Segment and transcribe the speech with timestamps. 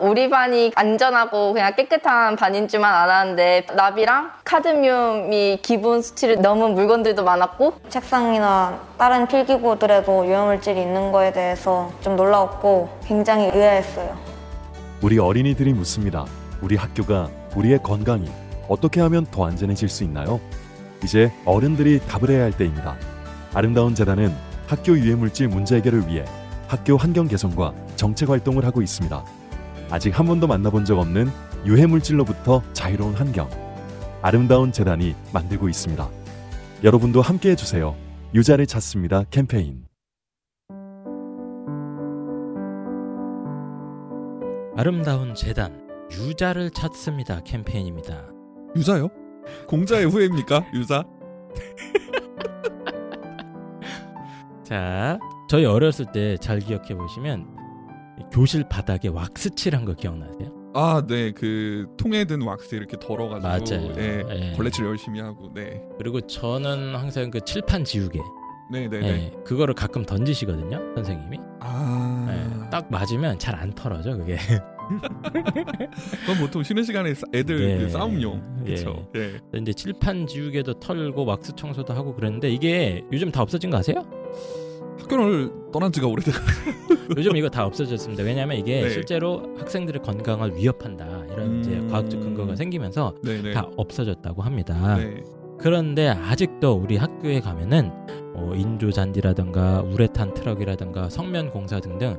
[0.00, 7.74] 우리 반이 안전하고 그냥 깨끗한 반인 줄만 알았는데 납이랑 카드뮴이 기본 수치를 넘은 물건들도 많았고
[7.90, 14.16] 책상이나 다른 필기구들에도 유해물질이 있는 거에 대해서 좀 놀라웠고 굉장히 의아했어요.
[15.02, 16.24] 우리 어린이들이 묻습니다.
[16.62, 18.30] 우리 학교가 우리의 건강이
[18.68, 20.40] 어떻게 하면 더 안전해질 수 있나요?
[21.04, 22.96] 이제 어른들이 답을 해야 할 때입니다.
[23.52, 24.34] 아름다운 재단은
[24.66, 26.24] 학교 유해물질 문제 해결을 위해
[26.68, 29.39] 학교 환경 개선과 정책 활동을 하고 있습니다.
[29.90, 31.28] 아직 한 번도 만나본 적 없는
[31.66, 33.48] 유해 물질로부터 자유로운 환경.
[34.22, 36.08] 아름다운 재단이 만들고 있습니다.
[36.84, 37.96] 여러분도 함께 해주세요.
[38.34, 39.84] 유자를 찾습니다 캠페인.
[44.76, 48.24] 아름다운 재단 유자를 찾습니다 캠페인입니다.
[48.76, 49.08] 유자요?
[49.66, 50.64] 공자의 후예입니까?
[50.74, 51.02] 유자?
[54.64, 55.18] 자,
[55.48, 57.48] 저희 어렸을 때 잘 기억해 보시면
[58.32, 60.50] 교실 바닥에 왁스 칠한 거 기억나세요?
[60.74, 61.32] 아, 네.
[61.32, 63.92] 그 통에 든 왁스 이렇게 덜어 가지고 맞아요.
[63.94, 64.52] 네, 네.
[64.56, 65.82] 걸레질 열심히 하고 네.
[65.98, 68.20] 그리고 저는 항상 그 칠판 지우개
[68.72, 69.32] 네, 네, 예, 네.
[69.44, 72.26] 그거를 가끔 던지시거든요 선생님이 아.
[72.30, 74.36] 예, 딱 맞으면 잘 안 털어져 그게
[76.20, 77.78] 그건 보통 쉬는 시간에 싸- 애들 네.
[77.78, 78.62] 그 싸움용.
[78.66, 78.74] 예.
[78.74, 79.08] 그렇죠.
[79.16, 79.38] 예.
[79.60, 84.04] 이제 칠판 지우개도 털고 왁스 청소도 하고 그랬는데 이게 요즘 다 없어진 거 아세요?
[85.10, 86.30] 학교를 떠난 지가 오래돼.
[87.16, 88.22] 요즘 이거 다 없어졌습니다.
[88.22, 88.90] 왜냐하면 이게 네.
[88.90, 91.88] 실제로 학생들의 건강을 위협한다 이런 이제 음.
[91.90, 93.52] 과학적 근거가 생기면서 네, 네.
[93.52, 94.96] 다 없어졌다고 합니다.
[94.96, 95.22] 네.
[95.58, 97.90] 그런데 아직도 우리 학교에 가면은
[98.34, 102.16] 어, 인조 잔디라든가 우레탄 트럭이라든가 성면 공사 등등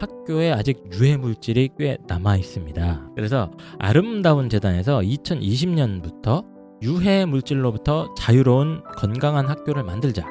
[0.00, 3.10] 학교에 아직 유해 물질이 꽤 남아 있습니다.
[3.14, 6.44] 그래서 아름다운 재단에서 2020년부터
[6.82, 10.26] 유해 물질로부터 자유로운 건강한 학교를 만들자.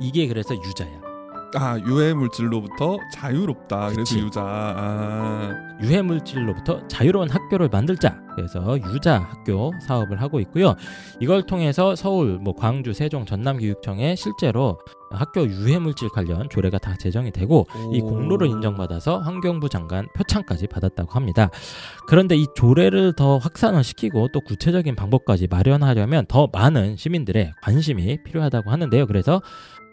[0.00, 1.07] 이게 그래서 유자야.
[1.54, 3.86] 아, 유해 물질로부터 자유롭다.
[3.86, 4.18] 그래서 그치.
[4.18, 4.42] 유자.
[4.42, 5.68] 아.
[5.82, 8.20] 유해 물질로부터 자유로운 학교를 만들자.
[8.34, 10.74] 그래서 유자 학교 사업을 하고 있고요.
[11.20, 14.78] 이걸 통해서 서울, 뭐 광주, 세종, 전남 교육청에 실제로
[15.10, 21.12] 학교 유해 물질 관련 조례가 다 제정이 되고 이 공로를 인정받아서 환경부 장관 표창까지 받았다고
[21.12, 21.48] 합니다.
[22.06, 28.70] 그런데 이 조례를 더 확산을 시키고 또 구체적인 방법까지 마련하려면 더 많은 시민들의 관심이 필요하다고
[28.70, 29.06] 하는데요.
[29.06, 29.40] 그래서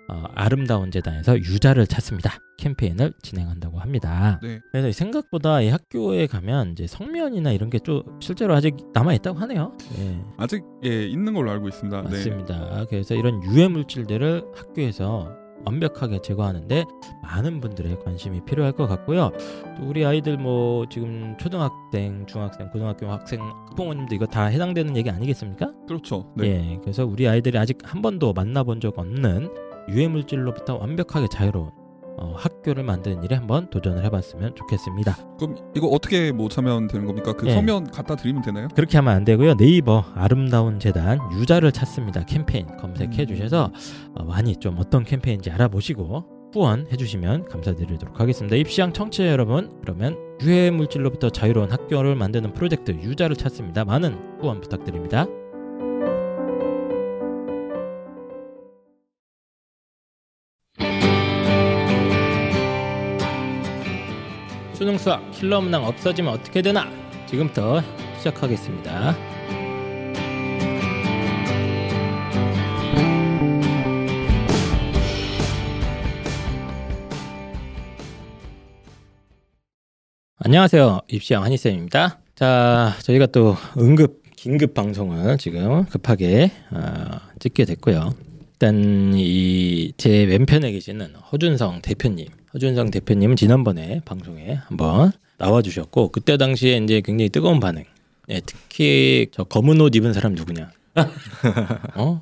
[0.08, 2.38] 어, 아름다운 재단에서 유자를 찾습니다.
[2.58, 4.40] 캠페인을 진행한다고 합니다.
[4.44, 4.60] 네.
[4.72, 9.74] 그래서 생각보다 이 학교에 가면 이제 성면이나 이런 게 좀 실제로 아직 남아 있다고 하네요.
[10.00, 12.02] 예, 아직 예, 있는 걸로 알고 있습니다.
[12.04, 12.10] 네.
[12.10, 12.86] 맞습니다.
[12.90, 15.30] 그래서 이런 유해 물질들을 학교에서
[15.66, 16.84] 완벽하게 제거하는데
[17.24, 19.32] 많은 분들의 관심이 필요할 것 같고요.
[19.78, 25.72] 또 우리 아이들 뭐 지금 초등학생, 중학생, 고등학교 학생 학부모님도 이거 다 해당되는 얘기 아니겠습니까?
[25.88, 26.32] 그렇죠.
[26.38, 26.48] 네.
[26.74, 29.50] 예, 그래서 우리 아이들이 아직 한 번도 만나본 적 없는
[29.90, 31.72] 유해 물질로부터 완벽하게 자유로운
[32.18, 35.18] 어, 학교를 만드는 일에 한번 도전을 해봤으면 좋겠습니다.
[35.38, 37.34] 그럼 이거 어떻게 뭐 참여하면 되는 겁니까?
[37.34, 37.54] 그 예.
[37.54, 38.68] 서면 갖다 드리면 되나요?
[38.74, 39.58] 그렇게 하면 안 되고요.
[39.58, 43.28] 네이버 아름다운 재단 유자를 찾습니다 캠페인 검색해 음.
[43.28, 43.72] 주셔서
[44.16, 48.56] 어, 많이 좀 어떤 캠페인인지 알아보시고 후원해 주시면 감사드리도록 하겠습니다.
[48.56, 53.84] 입시왕 청취자 여러분, 그러면 유해 물질로부터 자유로운 학교를 만드는 프로젝트 유자를 찾습니다.
[53.84, 55.28] 많은 후원 부탁드립니다.
[64.86, 66.88] 수능 수학 킬러 문항 없어지면 어떻게 되나?
[67.26, 67.82] 지금부터
[68.20, 69.16] 시작하겠습니다.
[80.38, 81.00] 안녕하세요.
[81.08, 82.20] 입시왕 한희쌤입니다.
[82.36, 88.14] 자, 저희가 또 응급 긴급 방송을 지금 급하게 어, 찍게 됐고요.
[88.54, 96.78] 일단 이 제 왼편에 계시는 허준성 대표님, 허준성 대표님은 지난번에 방송에 한번 나와주셨고 그때 당시에
[96.78, 97.84] 이제 굉장히 뜨거운 반응.
[98.28, 100.72] 네, 특히 저 검은 옷 입은 사람 누구냐?
[101.96, 102.22] 어?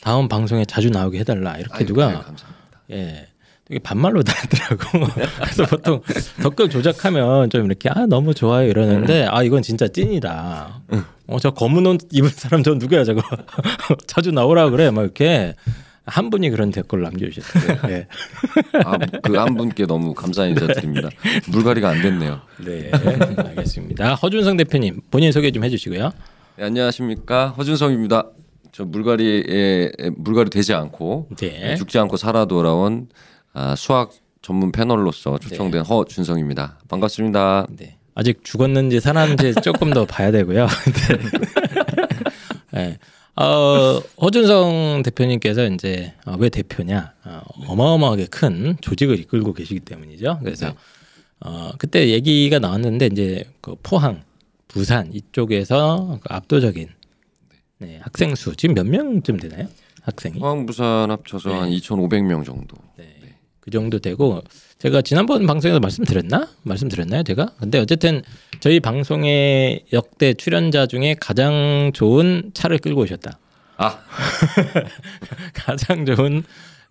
[0.00, 2.80] 다음 방송에 자주 나오게 해달라 이렇게 아이고, 누가 아이고, 감사합니다.
[2.92, 3.26] 예.
[3.66, 5.08] 되게 반말로 달더라고.
[5.40, 6.00] 그래서 보통
[6.42, 10.82] 댓글 조작하면 좀 이렇게 아 너무 좋아요 이러는데 아 이건 진짜 찐이다.
[11.26, 13.20] 어저 검은 옷 입은 사람 저 누구야 저거
[14.06, 15.54] 자주 나오라 그래 막 이렇게
[16.06, 17.78] 한 분이 그런 댓글 남겨주셨어요.
[17.90, 18.06] 예.
[18.84, 21.08] 아, 그 한 분께 너무 감사 인사 드립니다.
[21.48, 22.40] 물갈이가 안 됐네요.
[22.64, 22.90] 네,
[23.36, 24.14] 알겠습니다.
[24.14, 26.10] 허준성 대표님 본인 소개 좀 해주시고요.
[26.56, 28.30] 네, 안녕하십니까 허준성입니다.
[28.72, 31.74] 저 물갈이에 물갈이 되지 않고 네.
[31.76, 33.08] 죽지 않고 살아 돌아온
[33.52, 34.10] 아, 수학
[34.42, 36.78] 전문 패널로서 초청된 허준성입니다.
[36.88, 37.66] 반갑습니다.
[37.70, 37.96] 네.
[38.14, 40.66] 아직 죽었는지 살았는지 조금 더 봐야 되고요.
[42.72, 42.98] 네.
[43.36, 47.12] 어, 허준성 대표님께서 이제 어, 왜 대표냐?
[47.24, 50.40] 어, 어마어마하게 큰 조직을 이끌고 계시기 때문이죠.
[50.42, 50.74] 그래서
[51.40, 54.22] 어, 그때 얘기가 나왔는데 이제 그 포항,
[54.68, 56.88] 부산 이쪽에서 그 압도적인
[57.78, 59.68] 네, 학생 수 지금 몇 명쯤 되나요?
[60.02, 60.38] 학생이?
[60.38, 61.54] 포항 부산 합쳐서 네.
[61.56, 62.76] 한 2,500명 정도.
[62.96, 63.14] 네.
[63.60, 64.42] 그 정도 되고
[64.78, 66.48] 제가 지난번 방송에서 말씀드렸나?
[66.62, 67.54] 말씀드렸나요, 제가?
[67.58, 68.20] 근데 어쨌든
[68.60, 73.38] 저희 방송의 역대 출연자 중에 가장 좋은 차를 끌고 오셨다.
[73.78, 73.98] 아,
[75.54, 76.42] 가장 좋은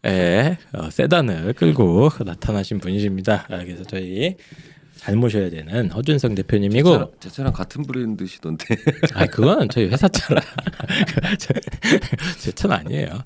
[0.08, 3.46] 예, 어, 세단을 끌고 나타나신 분이십니다.
[3.50, 4.36] 아, 그래서 저희
[4.96, 8.66] 잘 모셔야 되는 허준성 대표님이고 제 차랑, 제 차랑 같은 브랜드시던데.
[9.14, 10.42] 아, 그건 저희 회사 차라.
[12.40, 13.22] 제 차는 아니에요.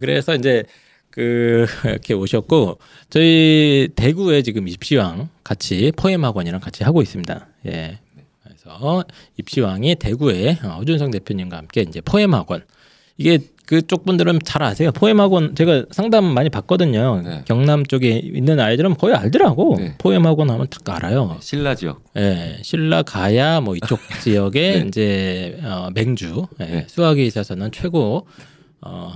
[0.00, 0.64] 그래서 이제
[1.10, 2.78] 그 이렇게 오셨고
[3.10, 7.46] 저희 대구에 지금 입시왕 같이 포엠 학원이랑 같이 하고 있습니다.
[7.66, 7.98] 예.
[8.42, 9.04] 그래서
[9.36, 12.62] 입시왕이 대구에 어, 허준성 대표님과 함께 이제 포엠 학원
[13.18, 14.90] 이게 그쪽 분들은 잘 아세요.
[14.90, 17.22] 포엠 학원 제가 상담 많이 받거든요.
[17.22, 17.42] 네.
[17.46, 19.76] 경남 쪽에 있는 아이들은 거의 알더라고.
[19.78, 19.94] 네.
[19.98, 21.36] 포엠 학원 하면 딱 알아요.
[21.40, 22.02] 신라 지역.
[22.16, 24.84] 예, 신라 가야 뭐 이쪽 지역의 네.
[24.88, 26.86] 이제 어, 맹주 예, 네.
[26.88, 28.26] 수학에 있어서는 최고
[28.80, 29.12] 어,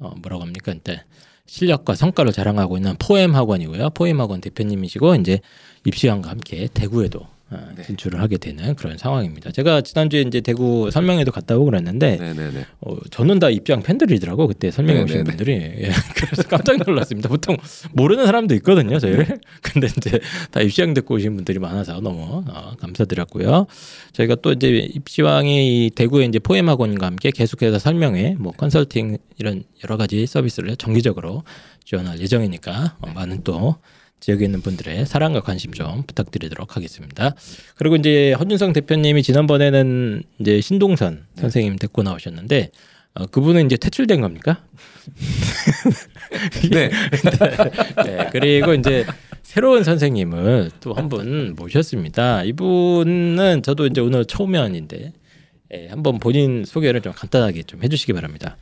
[0.00, 0.72] 어 뭐라고 합니까?
[0.72, 1.02] 이제
[1.46, 3.90] 실력과 성과를 자랑하고 있는 포엠 학원이고요.
[3.90, 5.40] 포엠 학원 대표님이시고 이제
[5.84, 7.37] 입시왕과 함께 대구에도 어,
[7.74, 7.82] 네.
[7.82, 9.50] 진출을 하게 되는 그런 상황입니다.
[9.52, 12.66] 제가 지난주에 이제 대구 설명회도 갔다 오고 그랬는데 네네네.
[12.82, 15.24] 어, 저는 다 입시왕 팬들이더라고 그때 설명해 오신.
[15.24, 17.28] 분들이 예, 그래서 깜짝 놀랐습니다.
[17.30, 17.56] 보통
[17.92, 23.66] 모르는 사람도 있거든요 저희를 근데 이제 다 입시왕 듣고 오신 분들이 많아서 너무 어, 감사드렸고요.
[24.12, 29.96] 저희가 또 이제 입시왕이 이 대구에 이제 포엠학원과 함께 계속해서 설명회, 뭐 컨설팅 이런 여러
[29.96, 31.44] 가지 서비스를 정기적으로
[31.84, 33.76] 지원할 예정이니까 어, 많은 또
[34.20, 37.34] 지역에 있는 분들의 사랑과 관심 좀 부탁드리도록 하겠습니다.
[37.76, 42.70] 그리고 이제 허준성 대표님이 지난번에는 이제 신동선 선생님 데리고 나오셨는데
[43.14, 44.62] 어, 그분은 이제 퇴출된 겁니까?
[46.70, 46.90] 네.
[48.04, 49.06] 네, 그리고 이제
[49.42, 52.44] 새로운 선생님을 또 한 분 모셨습니다.
[52.44, 55.12] 이분은 저도 이제 오늘 초면인데
[55.74, 58.56] 예, 한번 본인 소개를 좀 간단하게 좀 해주시기 바랍니다.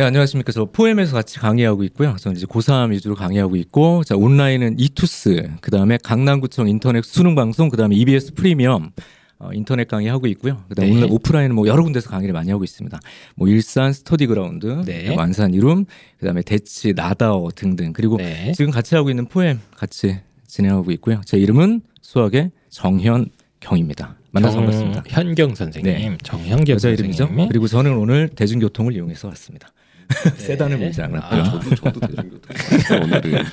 [0.00, 0.50] 네, 안녕하십니까.
[0.50, 2.16] 저 포엠에서 같이 강의하고 있고요.
[2.18, 7.68] 저는 이제 고3 위주로 강의하고 있고, 자, 온라인은 이투스, 그 다음에 강남구청 인터넷 수능 방송,
[7.68, 8.92] 그 다음에 EBS 프리미엄,
[9.38, 10.64] 어, 인터넷 강의하고 있고요.
[10.70, 11.02] 그 다음에 네.
[11.02, 12.98] 오프라인은 뭐 여러 군데서 강의를 많이 하고 있습니다.
[13.34, 15.14] 뭐 일산 스터디 그라운드, 네.
[15.14, 15.84] 완산 이룸,
[16.18, 17.92] 그 다음에 대치, 나다어 등등.
[17.92, 18.52] 그리고 네.
[18.56, 20.16] 지금 같이 하고 있는 포엠 같이
[20.46, 21.20] 진행하고 있고요.
[21.26, 23.26] 제 이름은 수학의 정현
[23.60, 24.16] 경입니다.
[24.30, 25.02] 만나서 반갑습니다.
[25.08, 26.16] 현경 선생님, 네.
[26.22, 27.24] 정현경 여자 이름이죠.
[27.24, 27.48] 선생님.
[27.48, 29.68] 그리고 저는 오늘 대중교통을 이용해서 왔습니다.
[30.36, 31.44] 세단을 몰지 않았고요.
[31.44, 32.56] 저도 저도 대중교통.
[33.02, 33.44] 오늘은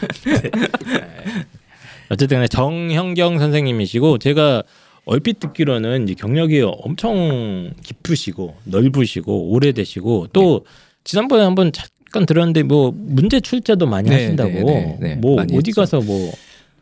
[2.10, 4.64] 어쨌든 간에 정현경 선생님이시고 제가
[5.06, 10.66] 얼핏 듣기로는 이제 경력이 엄청 깊으시고 넓으시고 오래되시고 또
[11.04, 15.16] 지난번에 한번 잠깐 들었는데 뭐 문제 출제도 많이 네, 하신다고 네, 네, 네.
[15.16, 15.82] 뭐 어디 했죠.
[15.82, 16.34] 가서 뭐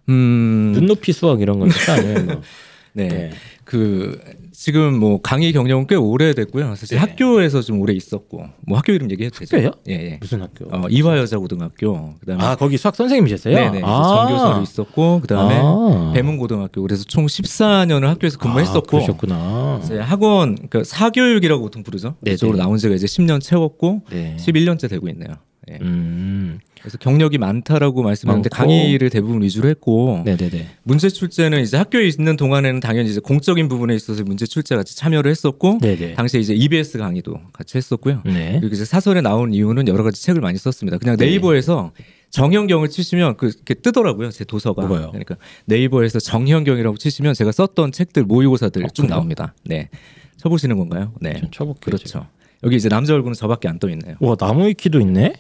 [0.09, 2.23] 음, 눈높이 수학 이런 거 아니에요?
[2.23, 2.41] 뭐.
[2.93, 3.31] 네.
[3.65, 3.71] 네.
[3.71, 4.19] 그
[4.51, 6.75] 지금 뭐 강의 경력은 꽤 오래됐고요.
[6.75, 7.01] 사실 네.
[7.01, 9.57] 학교에서 좀 오래 있었고, 뭐 학교 이름 얘기해도 되죠?
[9.57, 9.71] 학교요?
[9.89, 10.17] 예, 예.
[10.21, 10.65] 무슨 학교?
[10.65, 13.53] 어, 이화여자고등학교, 그다음에 아 거기 수학 선생님이셨어요?
[13.53, 14.03] 네네, 아.
[14.03, 16.11] 전교사로 있었고, 그다음에 아.
[16.13, 19.81] 배문고등학교, 그래서 총 14년을 학교에서 아, 근무했었고, 그러셨구나.
[19.83, 22.15] 이제 학원, 그러니까 사교육이라고 보통 부르죠.
[22.21, 22.35] 네네.
[22.35, 24.37] 이쪽으로 나온 지가 이제 10년 채웠고, 네.
[24.39, 25.35] 11년째 되고 있네요.
[25.71, 25.79] 예.
[25.81, 26.59] 음.
[26.85, 28.63] 그래서 경력이 많다라고 말씀했는데 많고.
[28.69, 30.67] 강의를 대부분 위주로 했고, 네네네.
[30.83, 35.31] 문제 출제는 이제 학교에 있는 동안에는 당연히 이제 공적인 부분에 있어서 문제 출제 같이 참여를
[35.31, 36.13] 했었고 네네.
[36.13, 38.21] 당시에 이제 EBS 강의도 같이 했었고요.
[38.23, 38.57] 네.
[38.59, 40.99] 그리고 이제 사설에 나온 이유는 여러 가지 책을 많이 썼습니다.
[40.99, 41.25] 그냥 네.
[41.25, 41.91] 네이버에서
[42.29, 44.29] 정현경을 치시면 그- 그게 뜨더라고요.
[44.29, 44.85] 제 도서가.
[44.85, 45.07] 뭐가요?
[45.09, 49.07] 그러니까 네이버에서 정현경이라고 치시면 제가 썼던 책들 모의고사들 어, 쭉?
[49.07, 49.55] 나옵니다.
[49.63, 49.89] 네.
[50.37, 51.13] 쳐보시는 건가요?
[51.19, 51.39] 네.
[51.39, 51.79] 좀 쳐볼게요.
[51.85, 52.27] 그렇죠.
[52.63, 54.15] 여기 이제 남자 얼굴은 저밖에 안 떠 있네요.
[54.19, 55.33] 와 나무 위키도 있네.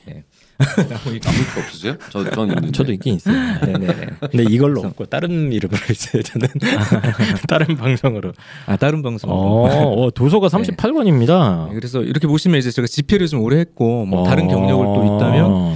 [0.57, 1.97] 남을 거 없으세요?
[2.09, 2.71] 저, 전 있는데.
[2.71, 3.35] 저도 있긴 있어요.
[3.65, 4.07] 네네네.
[4.31, 6.21] 근데 이걸로 없고 다른 이름으로 있어요.
[6.23, 6.47] 저는
[7.47, 8.31] 다른 방송으로.
[8.65, 9.29] 아 다른 방송.
[9.29, 9.35] 어,
[10.05, 11.69] 어, 도서가 38권입니다.
[11.69, 15.75] 네, 그래서 이렇게 보시면 이제 제가 집필을 좀 오래 했고 뭐 다른 경력을 또 있다면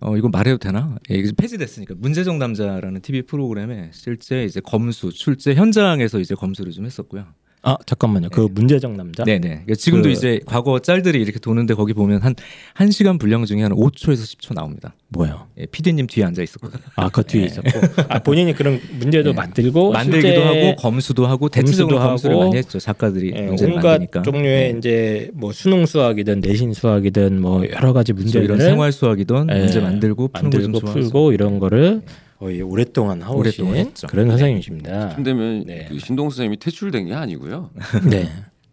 [0.00, 0.96] 어 이거 말해도 되나?
[1.10, 6.84] 예, 이게 폐지됐으니까 문제적 남자라는 TV 프로그램에 실제 이제 검수 출제 현장에서 이제 검수를 좀
[6.86, 7.24] 했었고요.
[7.66, 8.28] 아 잠깐만요.
[8.30, 9.24] 그 문제적 남자.
[9.24, 9.40] 네네.
[9.48, 12.34] 그러니까 지금도 그- 이제 과거 짤들이 이렇게 도는데 거기 보면 한
[12.78, 14.94] 1 시간 분량 중에 한 5초에서 10초 나옵니다.
[15.08, 15.46] 뭐요?
[15.58, 16.82] 예, PD님 뒤에 앉아 있었거든요.
[16.96, 17.70] 아그 뒤에 있었고.
[18.08, 19.34] 아 본인이 그런 문제도 네.
[19.36, 22.78] 만들고 만들기도 하고 검수도 하고 대체적으로 검수도 검수를 하고 많이 했죠.
[22.80, 24.22] 작가들이 예, 문제를 온갖 만드니까.
[24.22, 24.78] 종류의 네.
[24.78, 29.80] 이제 뭐 수능 수학이든 내신 수학이든 뭐 여러 가지 문제를 이런 생활 수학이든 예, 문제
[29.80, 30.80] 만들고 푸는 만들고.
[30.80, 32.02] 풀고 이런 거를
[32.38, 34.06] 거의 오랫동안 하오신 오랫동안 했죠.
[34.08, 35.16] 그런 선생님이십니다.
[35.22, 35.86] 되면 네.
[35.88, 37.70] 그 신동 선생님이 퇴출된 게 아니고요.
[38.10, 38.28] 네.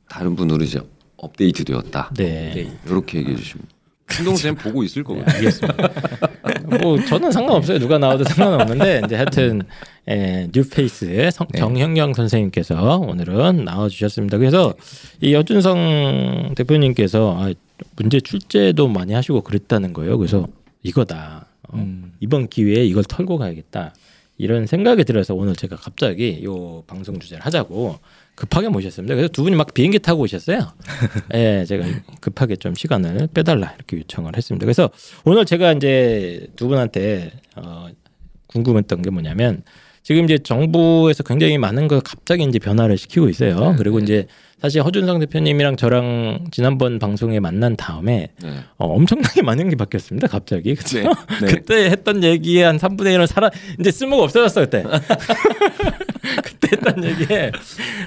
[0.10, 0.80] 다른 분으로 이제
[1.18, 2.12] 업데이트 되었다.
[2.18, 2.70] 네.
[2.86, 3.66] 이렇게 얘기해 주시면.
[4.10, 5.34] 신동 선생님 보고 있을 거거든요.
[5.34, 5.90] 알겠습니다.
[6.66, 7.80] 뭐 뭐 저는 상관없어요.
[7.80, 9.62] 누가 나와도 상관없는데 이제 하여튼
[10.10, 11.60] 예, 뉴페이스의 성- 네.
[11.60, 14.38] 정현경 선생님께서 오늘은 나와주셨습니다.
[14.38, 14.74] 그래서
[15.22, 17.54] 이 여준성 대표님께서 아,
[17.96, 20.18] 문제 출제도 많이 하시고 그랬다는 거예요.
[20.18, 20.46] 그래서
[20.84, 21.46] 이거다.
[21.72, 22.14] 어, 음.
[22.20, 23.94] 이번 기회에 이걸 털고 가야겠다.
[24.38, 28.00] 이런 생각이 들어서 오늘 제가 갑자기 요 방송 주제를 하자고
[28.34, 29.14] 급하게 모셨습니다.
[29.14, 30.72] 그래서 두 분이 막 비행기 타고 오셨어요.
[31.36, 31.86] 예, 제가
[32.22, 34.66] 급하게 좀 시간을 빼달라 이렇게 요청을 했습니다.
[34.66, 34.90] 그래서
[35.26, 37.90] 오늘 제가 이제 두 분한테 어,
[38.48, 39.64] 궁금했던 게 뭐냐면
[40.02, 43.76] 지금 이제 정부에서 굉장히 많은 걸 갑자기 이제 변화를 시키고 있어요.
[43.78, 44.26] 그리고 이제
[44.62, 48.50] 사실 허준성 대표님이랑 저랑 지난번 방송에 만난 다음에 네.
[48.78, 50.28] 어, 엄청나게 많은 게 바뀌었습니다.
[50.28, 51.02] 갑자기 그죠?
[51.02, 51.10] 네.
[51.42, 51.48] 네.
[51.48, 53.50] 그때 했던 얘기의 한 3분의 1은 살아
[53.80, 54.84] 이제 쓸모가 없어졌어 그때.
[56.46, 57.52] 그때 했던 얘기에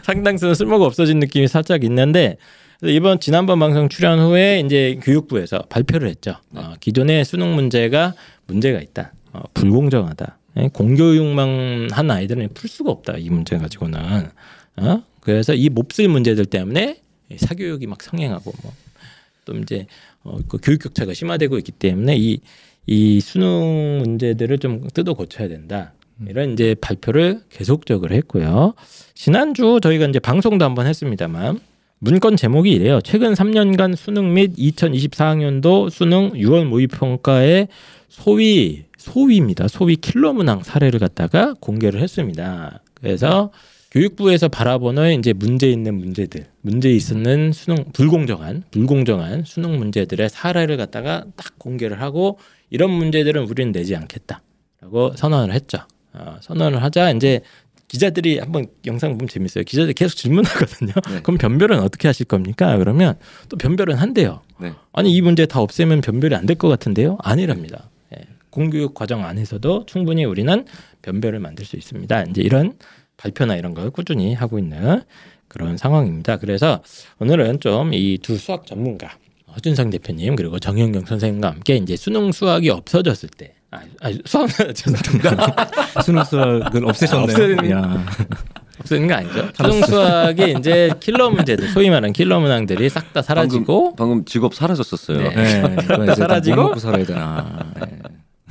[0.04, 2.36] 상당수는 쓸모가 없어진 느낌이 살짝 있는데
[2.82, 6.36] 이번 지난번 방송 출연 후에 이제 교육부에서 발표를 했죠.
[6.54, 8.14] 어, 기존의 수능 문제가
[8.46, 9.12] 문제가 있다.
[9.32, 10.38] 어, 불공정하다.
[10.58, 13.14] 예, 공교육만 한 아이들은 풀 수가 없다.
[13.18, 14.28] 이 문제 가지고는.
[14.76, 15.02] 어?
[15.24, 17.00] 그래서 이 몹쓸 문제들 때문에
[17.36, 19.86] 사교육이 막 성행하고 뭐또 이제
[20.22, 22.40] 어, 그 교육 격차가 심화되고 있기 때문에 이,
[22.86, 25.94] 이 수능 문제들을 좀 뜯어 고쳐야 된다.
[26.28, 28.74] 이런 이제 발표를 계속적으로 했고요.
[29.14, 31.58] 지난주 저희가 이제 방송도 한번 했습니다만
[31.98, 33.00] 문건 제목이 이래요.
[33.02, 37.68] 최근 3년간 수능 및 2024학년도 수능 6월 모의평가의
[38.08, 39.68] 소위 소위입니다.
[39.68, 42.82] 소위 킬러 문항 사례를 갖다가 공개를 했습니다.
[42.94, 43.50] 그래서
[43.94, 51.24] 교육부에서 바라보는 이제 문제 있는 문제들, 문제 있는 수능 불공정한 불공정한 수능 문제들의 사례를 갖다가
[51.36, 55.78] 딱 공개를 하고 이런 문제들은 우리는 내지 않겠다라고 선언을 했죠.
[56.12, 57.40] 어, 선언을 하자 이제
[57.86, 59.62] 기자들이 한번 영상 보면 재밌어요.
[59.62, 60.92] 기자들이 계속 질문하거든요.
[61.12, 61.20] 네.
[61.22, 62.76] 그럼 변별은 어떻게 하실 겁니까?
[62.78, 63.14] 그러면
[63.48, 64.42] 또 변별은 한대요.
[64.58, 64.72] 네.
[64.92, 67.16] 아니 이 문제 다 없애면 변별이 안 될 것 같은데요?
[67.22, 67.90] 아니랍니다.
[68.16, 68.22] 예.
[68.50, 70.64] 공교육 과정 안에서도 충분히 우리는
[71.02, 72.22] 변별을 만들 수 있습니다.
[72.24, 72.72] 이제 이런
[73.16, 75.02] 발표나 이런 걸 꾸준히 하고 있는
[75.48, 76.36] 그런 상황입니다.
[76.38, 76.82] 그래서
[77.20, 79.10] 오늘은 좀 이 두 수학 전문가
[79.54, 85.68] 허준상 대표님 그리고 정현경 선생님과 함께 이제 수능 수학이 없어졌을 때 아, 아 수학 죄송합니다.
[86.02, 87.26] 수능 수학을 없애셨네요.
[87.36, 88.06] 없애는- 야.
[88.80, 89.48] 없애는 거 아니죠?
[89.56, 95.18] 수능 수학의 이제 킬러 문제들 소위 말하는 킬러 문항들이 싹 다 사라지고 방금 직업 사라졌었어요.
[95.18, 95.62] 네.
[95.98, 96.56] 네, 사라지고?
[96.56, 97.72] 뭐 먹고 살아야 되나.
[97.80, 97.98] 네.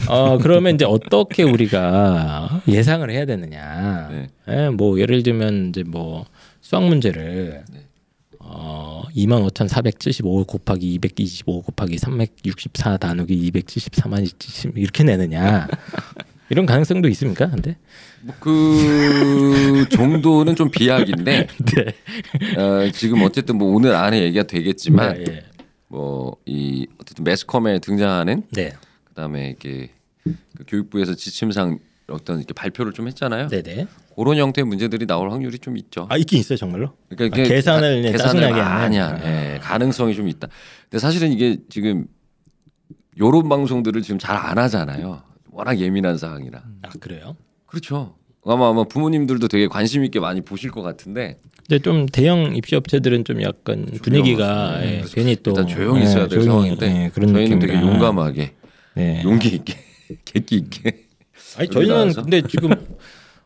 [0.09, 4.09] 어 그러면 이제 어떻게 우리가 예상을 해야 되느냐?
[4.11, 4.27] 네.
[4.49, 6.25] 예, 뭐 예를 들면 이제 뭐
[6.61, 7.63] 수학 문제를
[8.39, 15.67] 어25,475 곱하기 225 곱하기 364 나누기 274만 70 이렇게 내느냐?
[16.49, 17.49] 이런 가능성도 있습니까?
[17.49, 17.77] 근데
[18.21, 21.85] 뭐그 정도는 좀 비약인데 네.
[22.59, 25.43] 어, 지금 어쨌든 뭐 오늘 안에 얘기가 되겠지만 네, 예.
[25.87, 28.73] 뭐이 어쨌든 매스컴에 등장하는 네.
[29.13, 29.89] 그다음에 이게
[30.23, 31.79] 그 교육부에서 지침상
[32.09, 33.47] 어떤 이렇게 발표를 좀 했잖아요.
[33.47, 33.87] 네, 네.
[34.15, 36.05] 그런 형태의 문제들이 나올 확률이 좀 있죠.
[36.09, 36.93] 아 있긴 있어요, 정말로?
[37.09, 38.53] 그러니까 아, 계산을 가- 계산을.
[38.53, 40.47] 하는 예, 가능성이 좀 있다.
[40.89, 42.05] 근데 사실은 이게 지금
[43.19, 45.21] 요런 방송들을 지금 잘 안 하잖아요.
[45.51, 46.63] 워낙 예민한 사항이라.
[46.83, 47.35] 아 그래요?
[47.65, 48.15] 그렇죠.
[48.45, 53.23] 아마 아마 부모님들도 되게 관심 있게 많이 보실 것 같은데 근데 좀 대형 입시 업체들은
[53.23, 57.05] 좀 약간 분위기가 네, 예, 그래서 괜히 또 일단 조용히 있어야 예, 될 조용히, 상황인데
[57.05, 57.93] 예, 그런 저희는 되게 느낌이라.
[57.93, 58.53] 용감하게
[58.95, 59.21] 네.
[59.23, 59.73] 용기 있게
[60.25, 61.03] 객기 있게
[61.57, 62.13] 아니 저희는?
[62.13, 62.71] 근데 지금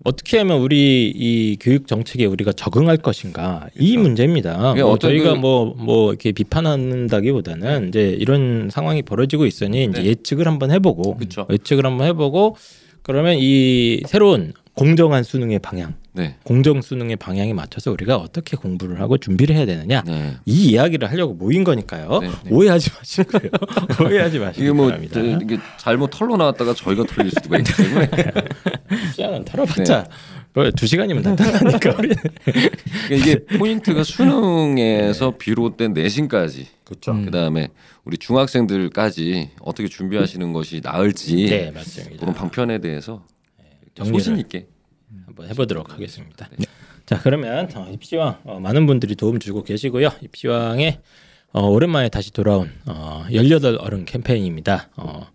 [0.04, 4.72] 어떻게 하면 우리 이 교육 정책에 우리가 적응할 것인가 이 문제입니다.
[4.74, 10.06] 이게 뭐 저희가 그- 뭐뭐 이렇게 비판한다기보다는 이제 이런 상황이 벌어지고 있으니 이제 네.
[10.10, 11.46] 예측을 한번 해보고 그쵸.
[11.50, 12.56] 예측을 한번 해보고
[13.02, 16.36] 그러면 이 새로운 공정한 수능의 방향, 네.
[16.44, 20.36] 공정 수능의 방향에 맞춰서 우리가 어떻게 공부를 하고 준비를 해야 되느냐 네.
[20.46, 22.20] 이 이야기를 하려고 모인 거니까요.
[22.22, 22.50] 네, 네.
[22.50, 23.52] 오해하지 마시고요.
[24.04, 25.14] 오해하지 마시기 이게 뭐 바랍니다.
[25.14, 28.10] 저, 이게 잘못 털로 나왔다가 저희가 털릴 수도 있기 때문에
[29.14, 30.08] 시간은 털어봤자
[30.54, 32.10] 뭐두 시간이면 다 털으니까 우리.
[32.16, 37.14] 그러니까 이게 포인트가 수능에서 비롯된 내신까지 그렇죠.
[37.14, 37.68] 그다음에
[38.06, 42.22] 우리 중학생들까지 어떻게 준비하시는 것이 나을지 네 맞습니다.
[42.22, 43.24] 그런 방편에 대해서
[43.94, 44.20] 정리를.
[44.20, 44.68] 소신 있게
[45.26, 46.50] 한번 해보도록 하겠습니다.
[47.06, 50.10] 자 그러면 어, 입시왕 어, 많은 분들이 도움 주고 계시고요.
[50.22, 51.00] 입시왕의
[51.54, 54.90] 어, 오랜만에 다시 돌아온 어, 18 어른 캠페인입니다.
[54.98, 55.28] 어,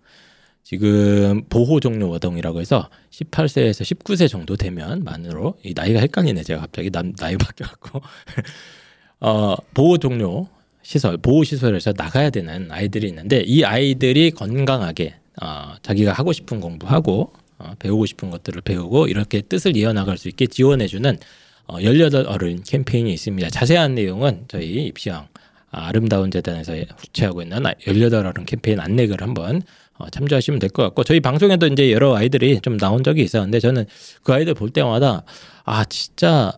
[0.62, 6.91] 지금 보호 종료 워동이라고 해서 18세에서 19세 정도 되면 만으로 이 나이가 헷갈리네 제가 갑자기
[6.91, 8.00] 남, 나이 바뀌어갖고
[9.21, 10.49] 어, 보호 종료
[10.83, 17.33] 시설 보호 시설에서 나가야 되는 아이들이 있는데 이 아이들이 건강하게 어, 자기가 하고 싶은 공부하고
[17.62, 21.19] 어, 배우고 싶은 것들을 배우고 이렇게 뜻을 이어나갈 수 있게 지원해주는
[21.66, 23.50] 어, 18 어른 캠페인이 있습니다.
[23.50, 25.28] 자세한 내용은 저희 입시왕
[25.71, 29.62] 아, 아름다운 재단에서 후체하고 있는 18 어른 캠페인 안내글 한번
[29.99, 33.85] 어, 참조하시면 될 것 같고 저희 방송에도 이제 여러 아이들이 좀 나온 적이 있었는데 저는
[34.23, 35.23] 그 아이들 볼 때마다
[35.64, 36.52] 아 진짜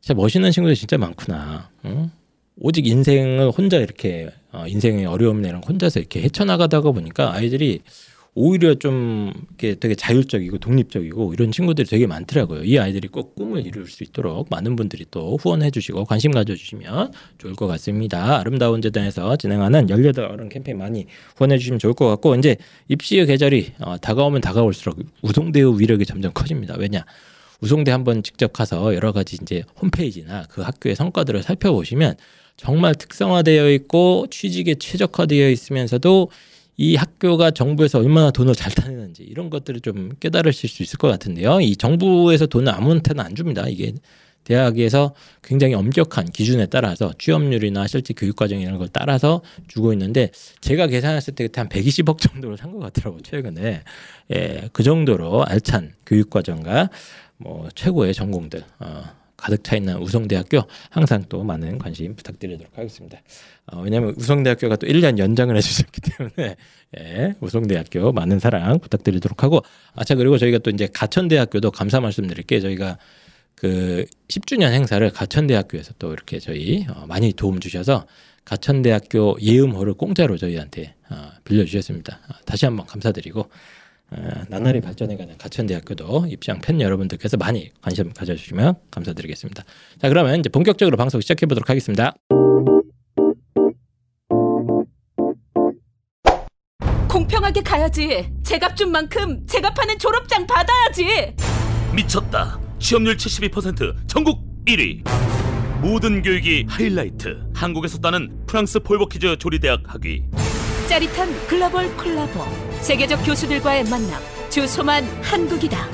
[0.00, 1.70] 진짜 멋있는 친구들 진짜 많구나.
[1.84, 2.10] 응?
[2.56, 7.80] 오직 인생을 혼자 이렇게 어, 인생의 어려움이랑 혼자서 이렇게 헤쳐나가다가 보니까 아이들이
[8.36, 12.64] 오히려 좀 이렇게 되게 자율적이고 독립적이고 이런 친구들이 되게 많더라고요.
[12.64, 17.12] 이 아이들이 꼭 꿈을 이룰 수 있도록 많은 분들이 또 후원해 주시고 관심 가져 주시면
[17.38, 18.40] 좋을 것 같습니다.
[18.40, 22.56] 아름다운 재단에서 진행하는 18 어른 캠페인 많이 후원해 주시면 좋을 것 같고 이제
[22.88, 26.74] 입시의 계절이 어, 다가오면 다가올수록 우송대의 위력이 점점 커집니다.
[26.76, 27.04] 왜냐?
[27.60, 32.16] 우송대 한번 직접 가서 여러 가지 이제 홈페이지나 그 학교의 성과들을 살펴보시면
[32.56, 36.30] 정말 특성화되어 있고 취직에 최적화되어 있으면서도
[36.76, 41.60] 이 학교가 정부에서 얼마나 돈을 잘 타내는지 이런 것들을 좀 깨달으실 수 있을 것 같은데요.
[41.60, 43.66] 이 정부에서 돈을 아무한테나 안 줍니다.
[43.68, 43.92] 이게
[44.42, 50.86] 대학에서 굉장히 엄격한 기준에 따라서 취업률이나 실제 교육 과정 이런 걸 따라서 주고 있는데 제가
[50.88, 53.82] 계산했을 때 그때 한 120억 정도를 산 것 같더라고 최근에
[54.34, 56.90] 예, 그 정도로 알찬 교육 과정과
[57.38, 59.04] 뭐 최고의 전공들 어,
[59.44, 63.18] 가득 차 있는 우성대학교 항상 또 많은 관심 부탁드리도록 하겠습니다.
[63.66, 66.56] 어, 왜냐하면 우성대학교가 또 1년 연장을 해주셨기 때문에
[66.98, 69.60] 예, 우성대학교 많은 사랑 부탁드리도록 하고
[69.94, 72.60] 아차 그리고 저희가 또 이제 가천대학교도 감사 말씀드릴게요.
[72.62, 72.96] 저희가
[73.54, 78.06] 그 10주년 행사를 가천대학교에서 또 이렇게 저희 어, 많이 도움 주셔서
[78.46, 82.18] 가천대학교 예음호를 공짜로 저희한테 어, 빌려주셨습니다.
[82.30, 83.48] 어, 다시 한번 감사드리고 어,
[84.48, 89.64] 나날이 발전해가는 가천대학교도 입시왕 팬 여러분들께서 많이 관심 가져주시면 감사드리겠습니다.
[90.00, 92.14] 자 그러면 이제 본격적으로 방송 시작해 보도록 하겠습니다.
[97.08, 98.30] 공평하게 가야지.
[98.42, 101.34] 제값 준 만큼 제값하는 졸업장 받아야지.
[101.94, 102.60] 미쳤다.
[102.78, 105.02] 취업률 72% 전국 1위.
[105.80, 107.44] 모든 교육이 하이라이트.
[107.54, 110.24] 한국에서 따는 프랑스 폴버키즈 조리대학 학위.
[110.88, 112.40] 짜릿한 글로벌 콜라보.
[112.80, 114.20] 세계적 교수들과의 만남.
[114.50, 115.86] 주소만 한국이다.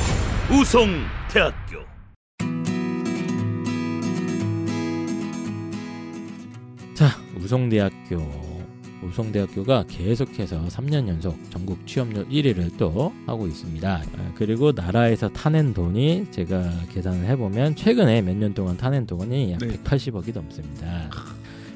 [0.51, 0.89] 우송
[1.31, 1.81] 대학교.
[6.95, 8.51] 자 우성대학교
[9.03, 13.89] 우성대학교가 계속해서 3년 연속 전국 취업률 1위를 또 하고 있습니다.
[13.89, 19.59] 아, 그리고 나라에서 타낸 돈이 제가 계산을 해보면 최근에 몇 년 동안 타낸 돈이 약
[19.61, 19.69] 네.
[19.69, 21.09] 180억이 넘습니다.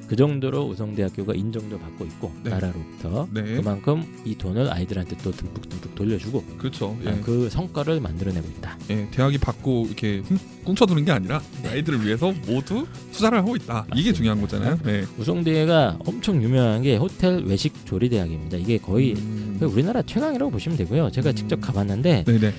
[0.06, 2.50] 그 정도로 우성대학교가 인정도 받고 있고 네.
[2.50, 3.42] 나라로부터 네.
[3.56, 6.96] 그만큼 이 돈을 아이들한테 또 듬뿍듬뿍 돌려주고 그렇죠.
[7.04, 7.10] 예.
[7.10, 8.78] 아, 그 성과를 만들어내고 있다.
[8.90, 13.86] 예, 대학이 받고 이렇게 훔- 꿍쳐두는 게 아니라 아이들을 위해서 모두 투자를 하고 있다.
[13.94, 14.78] 이게 중요한 거잖아요.
[14.84, 15.04] 네.
[15.18, 18.56] 우성대가 엄청 유명한 게 호텔 외식 조리 대학입니다.
[18.58, 21.10] 이게 거의 음, 우리나라 최강이라고 보시면 되고요.
[21.12, 21.34] 제가 음.
[21.34, 22.52] 직접 가봤는데 네네.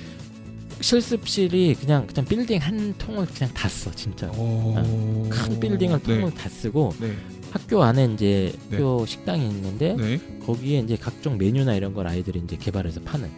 [0.96, 4.28] 실습실이 그냥 그냥 빌딩 한 통을 그냥 다 써 진짜.
[4.38, 5.28] 오...
[5.32, 6.20] 큰 빌딩을 네.
[6.20, 7.16] 통을 다 쓰고 네.
[7.50, 8.78] 학교 안에 이제 네.
[8.78, 10.20] 학교 식당이 있는데 네.
[10.46, 13.32] 거기에 이제 각종 메뉴나 이런 걸 아이들이 이제 개발해서 파는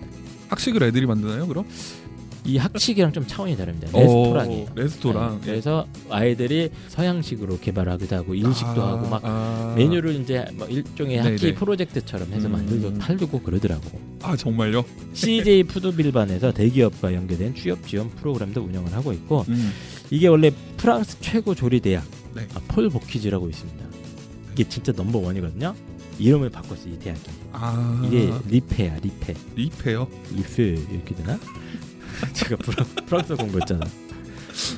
[0.49, 1.47] 학식을 애들이 만드나요?
[1.47, 1.65] 그럼?
[2.47, 3.89] 이 학식이랑 좀 차원이 다릅니다.
[3.91, 4.67] 어, 레스토랑이에요.
[4.73, 5.41] 레스토랑.
[5.41, 9.73] 네, 그래서 아이들이 서양식으로 개발하기도 하고 일식도 아, 하고 막 아.
[9.75, 11.29] 메뉴를 이제 뭐 일종의 네네.
[11.29, 12.53] 학기 프로젝트처럼 해서 음.
[12.53, 13.99] 만들고 팔고 그러더라고.
[14.21, 14.85] 아 정말요?
[15.13, 19.73] CJ 푸드빌반에서 대기업과 연계된 취업 지원 프로그램도 운영을 하고 있고 음.
[20.09, 22.47] 이게 원래 프랑스 최고 조리 대학 네.
[22.55, 23.85] 아, 폴 보키즈라고 있습니다.
[24.53, 25.75] 이게 진짜 넘버 원이거든요.
[26.17, 27.21] 이름을 바꿨어 이 대학이.
[27.51, 29.33] 아 이게 Lyfe야 Lyfe.
[29.55, 30.07] Lyfe요.
[30.33, 30.63] Lyfe
[30.93, 31.37] 이렇게 되나?
[32.33, 33.85] 제가 프랑, 프랑스 공부했잖아.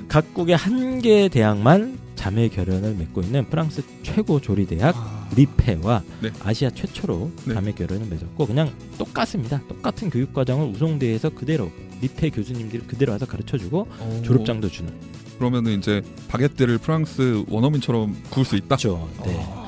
[0.08, 6.30] 각국의 한 개 대학만 자매 결연을 맺고 있는 프랑스 최고 조리 대학 아, Lyfe와 네.
[6.44, 7.54] 아시아 최초로 네.
[7.54, 9.62] 자매 결연을 맺었고 그냥 똑같습니다.
[9.70, 11.72] 똑같은 교육 과정을 우송대에서 그대로
[12.02, 14.92] Lyfe 교수님들이 그대로 와서 가르쳐 주고 어, 졸업장도 주는.
[15.38, 18.76] 그러면은 이제 바게트를 프랑스 원어민처럼 구울 수 있다.
[18.76, 19.10] 그렇죠.
[19.24, 19.40] 네.
[19.40, 19.59] 아,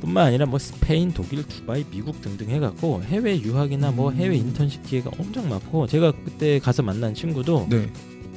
[0.00, 4.16] 뿐만 아니라 뭐 스페인, 독일, 두바이, 미국 등등 해갖고 해외 유학이나 뭐 음.
[4.16, 7.90] 해외 인턴십 기회가 엄청 많고 제가 그때 가서 만난 친구도 네.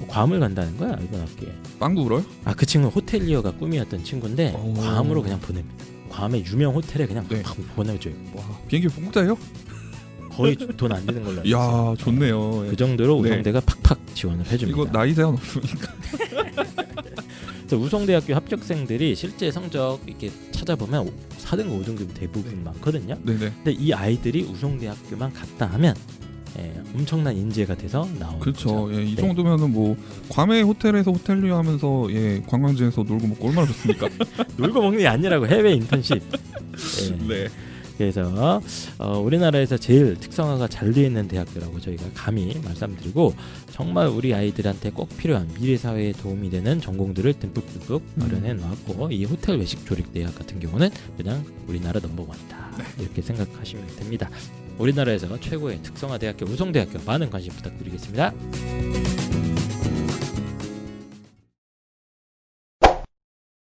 [0.07, 1.49] 괌을 간다는 거야 이번 학기에.
[1.79, 2.25] 빵구 울어요?
[2.45, 4.73] 아그 친구 는 호텔리어가 꿈이었던 친구인데 오.
[4.73, 5.85] 괌으로 그냥 보냅니다.
[6.09, 7.41] 괌의 유명 호텔에 그냥 네.
[7.43, 8.13] 팍 보내줘요.
[8.35, 9.37] 와 비행기 공짜예요?
[10.31, 11.43] 거의 돈 안 드는 걸로.
[11.43, 12.67] 이야 좋네요.
[12.69, 13.29] 그 정도로 네.
[13.31, 14.81] 우성대가 팍팍 지원을 해줍니다.
[14.81, 15.93] 이거 나이 제한 없으니까.
[17.77, 23.17] 우성대학교 합격생들이 실제 성적 이렇게 찾아보면 4등급, 5등급 대부분 많거든요.
[23.23, 23.51] 네네.
[23.63, 25.95] 근데 이 아이들이 우성대학교만 갔다 하면
[26.59, 28.85] 예, 엄청난 인재가 돼서 나오는 그렇죠.
[28.87, 28.99] 거죠.
[28.99, 29.21] 예, 이 네.
[29.21, 29.95] 정도면은 뭐
[30.29, 34.09] 괌의 호텔에서 호텔리어 하면서 예, 관광지에서 놀고 먹고 얼마나 좋습니까?
[34.57, 36.21] 놀고 먹는 게 아니라고 해외 인턴십.
[36.21, 37.27] 예.
[37.27, 37.47] 네.
[38.01, 38.61] 그래서
[38.97, 43.33] 어, 우리나라에서 제일 특성화가 잘 되어 있는 대학교라고 저희가 감히 말씀드리고
[43.71, 48.11] 정말 우리 아이들한테 꼭 필요한 미래 사회에 도움이 되는 전공들을 듬뿍듬뿍 음.
[48.15, 53.03] 마련해 놨고 이 호텔 외식 조립 대학 같은 경우는 그냥 우리나라 넘버원이다 네.
[53.03, 54.29] 이렇게 생각하시면 됩니다.
[54.79, 58.33] 우리나라에서 최고의 특성화 대학교 우성대학교 많은 관심 부탁드리겠습니다.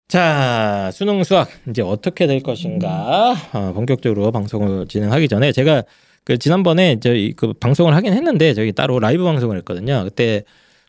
[0.09, 5.83] 자 수능 수학 이제 어떻게 될 것인가 어, 본격적으로 방송을 진행하기 전에 제가
[6.25, 10.05] 그 지난번에 저희 그 방송을 하긴 했는데 저희 따로 라이브 방송을 했거든요.
[10.05, 10.45] 그때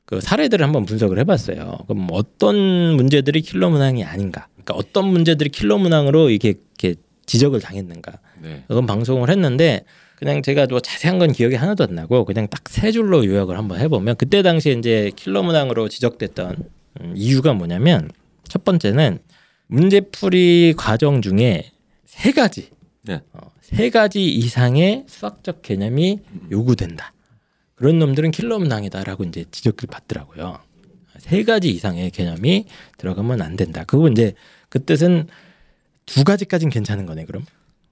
[0.06, 1.78] 그 사례들을 한번 분석을 해봤어요.
[1.88, 2.56] 그럼 어떤
[2.95, 4.47] 문제들이 킬러 문항이 아닌가?
[4.54, 6.49] 그러니까 어떤 문제들이 킬러 문항으로 이렇게,
[6.80, 8.13] 이렇게 지적을 당했는가?
[8.43, 8.63] 네.
[8.67, 9.84] 그건 방송을 했는데
[10.17, 13.80] 그냥 제가 뭐 자세한 건 기억이 하나도 안 나고 그냥 딱 세 줄로 요약을 한번
[13.80, 16.56] 해보면 그때 당시에 이제 킬러 문항으로 지적됐던
[17.01, 18.10] 음, 이유가 뭐냐면
[18.47, 19.19] 첫 번째는
[19.67, 21.71] 문제풀이 과정 중에
[22.05, 22.69] 세 가지
[23.03, 23.21] 네.
[23.34, 26.19] 어, 세 가지 이상의 수학적 개념이
[26.51, 27.13] 요구된다.
[27.75, 30.60] 그런 놈들은 킬러 문항이다라고 이제 지적을 받더라고요.
[31.17, 32.65] 세 가지 이상의 개념이
[32.97, 33.84] 들어가면 안 된다.
[33.86, 34.34] 그거 이제
[34.69, 35.27] 그 뜻은
[36.05, 37.45] 두 가지까지는 괜찮은 거네 그럼.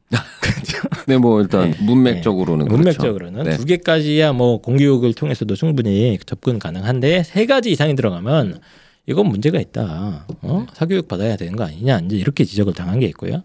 [1.07, 2.77] 네, 뭐 일단 문맥적으로는 그렇죠.
[2.77, 3.57] 문맥적으로는 네.
[3.57, 8.59] 두 개까지야 뭐 공교육을 통해서도 충분히 접근 가능한데 세 가지 이상이 들어가면
[9.07, 10.25] 이건 문제가 있다.
[10.41, 10.65] 어?
[10.73, 13.43] 사교육 받아야 되는 거 아니냐 이제 이렇게 지적을 당한 게 있고요.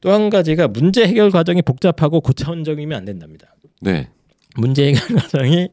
[0.00, 3.54] 또 한 가지가 문제 해결 과정이 복잡하고 고차원적이면 안 된답니다.
[3.80, 4.08] 네.
[4.56, 5.68] 문제 해결 과정이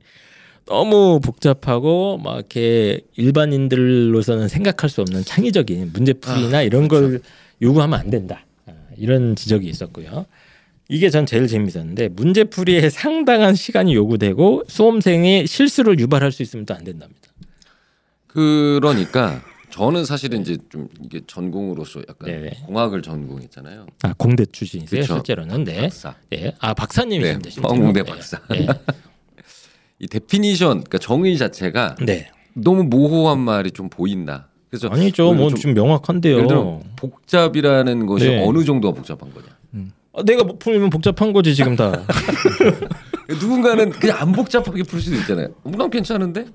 [0.65, 7.21] 너무 복잡하고 막 이렇게 일반인들로서는 생각할 수 없는 창의적인 문제풀이나 이런 걸
[7.61, 8.45] 요구하면 안 된다.
[8.65, 10.25] 아, 이런 지적이 있었고요.
[10.89, 16.83] 이게 전 제일 재밌었는데 문제풀이에 상당한 시간이 요구되고 수험생이 실수를 유발할 수 있으면 또 안
[16.83, 17.29] 된답니다.
[18.37, 22.61] 그러니까 저는 사실은 이제 좀 이게 전공으로서 약간 네네.
[22.65, 23.87] 공학을 전공했잖아요.
[24.03, 25.15] 아 공대 출신이세요 그쵸.
[25.15, 25.81] 실제로는 네.
[25.81, 26.15] 박사.
[26.29, 26.53] 네.
[26.59, 28.03] 아 박사님이신데 네, 네.
[28.03, 28.39] 박사.
[28.49, 28.67] 네.
[29.99, 32.29] 이 definition, 그러니까 정의 자체가 네.
[32.53, 34.49] 너무 모호한 말이 좀 보인다.
[34.69, 35.33] 그래서 아니죠.
[35.33, 36.35] 뭐 좀 좀 명확한데요.
[36.35, 38.45] 예를 들어 복잡이라는 것이 네.
[38.45, 39.47] 어느 정도가 복잡한 거냐.
[40.13, 41.91] 아, 내가 못 풀면 복잡한 거지 지금 다.
[43.29, 45.49] 누군가는 그냥 안 복잡하게 풀 수도 있잖아요.
[45.63, 46.45] 어, 난 괜찮은데?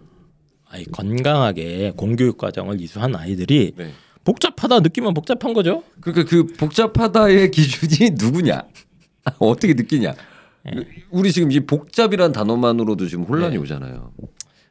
[0.72, 3.92] 아니 건강하게 공교육 과정을 이수한 아이들이 네.
[4.24, 5.82] 복잡하다 느끼면 복잡한 거죠.
[6.00, 8.62] 그러니까 그 복잡하다의 기준이 누구냐?
[9.38, 10.14] 어떻게 느끼냐?
[10.64, 10.72] 네.
[11.10, 14.12] 우리 지금 이 복잡이란 단어만으로도 지금 혼란이 오잖아요.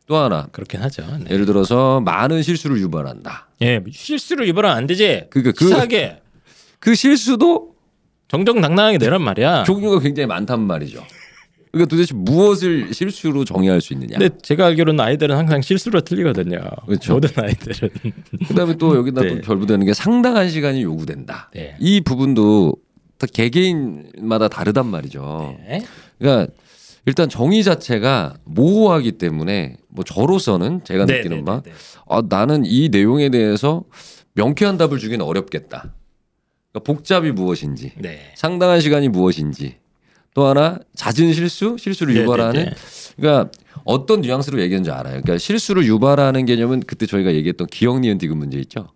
[0.07, 1.03] 또 하나 그렇긴 하죠.
[1.19, 1.25] 네.
[1.29, 3.49] 예를 들어서 많은 실수를 유발한다.
[3.61, 5.25] 예, 실수를 유발하면 안 되지.
[5.29, 6.21] 그러니까 그- 치사하게
[6.79, 7.75] 그 실수도
[8.27, 9.65] 정정당당하게 내란 말이야.
[9.65, 11.03] 종류가 굉장히 많단 말이죠.
[11.71, 14.17] 그러니까 도대체 무엇을 실수로 정의할 수 있느냐?
[14.17, 16.59] 근데 제가 알기로는 아이들은 항상 실수로 틀리거든요.
[16.85, 17.13] 그렇죠.
[17.13, 17.89] 모든 아이들은.
[18.47, 19.35] 그다음에 또 여기다 네.
[19.35, 21.49] 또 결부되는 게 상당한 시간이 요구된다.
[21.53, 21.75] 네.
[21.79, 22.75] 이 부분도
[23.17, 25.55] 다 개개인마다 다르단 말이죠.
[25.65, 25.85] 네.
[26.19, 26.51] 그러니까
[27.05, 31.77] 일단 정의 자체가 모호하기 때문에 뭐 저로서는 제가 네, 느끼는 네, 바 네, 네.
[32.09, 33.83] 아, 나는 이 내용에 대해서
[34.33, 35.93] 명쾌한 답을 주기는 어렵겠다.
[36.71, 38.31] 그러니까 복잡이 무엇인지, 네.
[38.35, 39.77] 상당한 시간이 무엇인지,
[40.33, 42.75] 또 하나 낮은 실수, 실수를 네, 유발하는 네, 네.
[43.17, 43.51] 그러니까
[43.83, 45.21] 어떤 뉘앙스로 얘기하는지 알아요.
[45.21, 48.89] 그러니까 실수를 유발하는 개념은 그때 저희가 얘기했던 기억 니은 디귿 문제 있죠.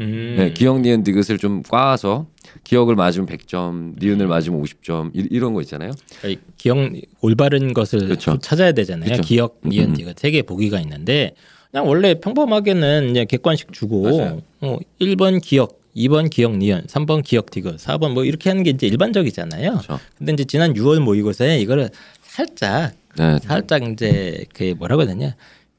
[0.00, 0.34] 음.
[0.36, 2.26] 네, 기억 니은 디귿을 좀 꽈서
[2.64, 3.96] 기억을 맞으면 100점, 음.
[4.00, 5.92] 니은을 맞으면 50점 이, 이런 거 있잖아요.
[6.20, 6.78] 그러니까 기억
[7.20, 8.32] 올바른 것을 그렇죠.
[8.32, 9.06] 또 찾아야 되잖아요.
[9.06, 9.22] 그렇죠.
[9.22, 9.94] 기억, 니은, 음.
[9.94, 11.34] 디귿 세개 보기가 있는데
[11.70, 14.42] 그냥 원래 평범하게는 이제 객관식 주고 맞아요.
[14.60, 18.86] 어, 1번 기억, 2번 기억, 니은, 3번 기억, 디귿, 4번 뭐 이렇게 하는 게 이제
[18.86, 19.70] 일반적이잖아요.
[19.70, 20.00] 그렇죠.
[20.18, 21.90] 근데 이제 지난 6월 모의고사에 이거를
[22.22, 25.36] 살짝 네, 살짝 이제 그 뭐라고 해야 되냐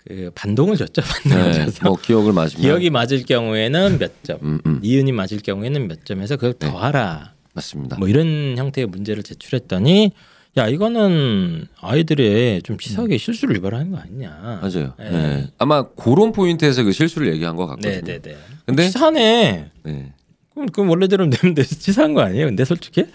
[0.08, 1.02] 그 반동을 줬죠.
[1.24, 5.40] 반동을 네, 줘서 뭐 기억을 맞으면 기억이 맞을 경우에는 몇 점, 음, 음, 니은이 맞을
[5.40, 6.70] 경우에는 몇 점에서 그걸 네.
[6.70, 7.34] 더하라.
[7.54, 7.98] 맞습니다.
[7.98, 10.12] 뭐 이런 형태의 문제를 제출했더니
[10.58, 14.60] 야 이거는 아이들의 좀 치사하게 실수를 유발하는 거 아니냐.
[14.62, 14.94] 맞아요.
[14.98, 15.10] 네.
[15.10, 15.48] 네.
[15.58, 18.02] 아마 그런 포인트에서 그 실수를 얘기한 것 같거든요.
[18.02, 18.38] 네네네.
[18.66, 19.72] 근데 치사하네.
[19.84, 20.14] 네.
[20.54, 21.64] 그럼 그럼 원래대로 돼.
[21.64, 22.46] 치사한 거 아니에요?
[22.46, 23.06] 근데 솔직히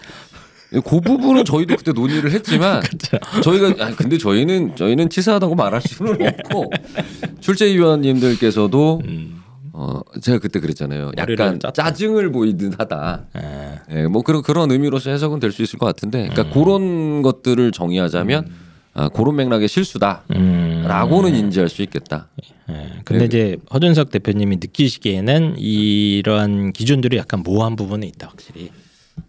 [0.69, 2.83] 그 부분은 저희도 그때 논의를 했지만.
[3.43, 6.69] 저희가 아 근데 저희는 저희는 치사하다고 말할 수는 없고
[7.41, 9.40] 출제위원님들께서도 음.
[9.73, 11.11] 어 제가 그때 그랬잖아요.
[11.17, 11.59] 약간.
[11.73, 13.25] 짜증을 보이듯 하다.
[13.33, 16.51] 아, 예, 뭐 그런 그런 의미로서 해석은 될 수 있을 것 같은데, 그러니까 음.
[16.63, 18.49] 그런 것들을 정의하자면
[18.93, 21.35] 아, 그런 맥락의 실수다라고는 음.
[21.35, 22.27] 인지할 수 있겠다.
[22.69, 22.99] 예.
[23.05, 23.25] 근데 네.
[23.25, 28.69] 이제 허준석 대표님이 느끼시기에는 이러한 기준들이 약간 모호한 부분이 있다 확실히.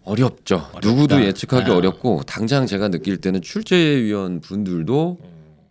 [0.03, 0.55] 어렵죠.
[0.73, 0.89] 어렵다.
[0.89, 1.75] 누구도 예측하기 아.
[1.75, 5.17] 어렵고 당장 제가 느낄 때는 출제위원 분들도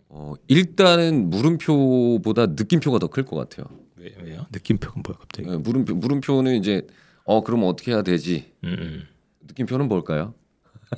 [0.09, 3.65] 어, 일단은 물음표보다 느낌표가 더 클 것 같아요.
[4.03, 4.45] 왜, 왜요?
[4.51, 5.49] 느낌표가 뭐야 갑자기?
[5.49, 6.85] 예, 물음표 물음표는 이제
[7.23, 8.51] 어 그럼 어떻게 해야 되지?
[8.65, 9.03] 음, 음.
[9.47, 10.33] 느낌표는 뭘까요?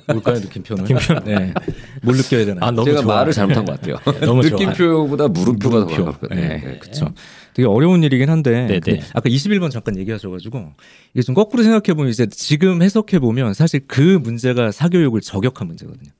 [0.08, 0.84] 뭘까요 느낌표는?
[1.24, 1.54] 네.
[2.02, 2.66] 뭘 느껴야 되나?
[2.66, 3.14] 아, 너무 제가 좋아.
[3.16, 3.96] 말을 잘못한 것 같아요.
[4.26, 4.58] 너무 좋아.
[4.58, 6.04] 느낌표보다 물음표가 더 물음표.
[6.04, 6.40] 가깝거든요.
[6.40, 6.78] 네, 네.
[6.78, 7.14] 그렇죠.
[7.54, 8.80] 되게 어려운 일이긴 한데 네네.
[8.80, 10.72] 근데 아까 21번 잠깐 얘기하셔가지고
[11.14, 16.10] 이게 좀 거꾸로 생각해 보면 이제 지금 해석해 보면 사실 그 문제가 사교육을 저격한 문제거든요.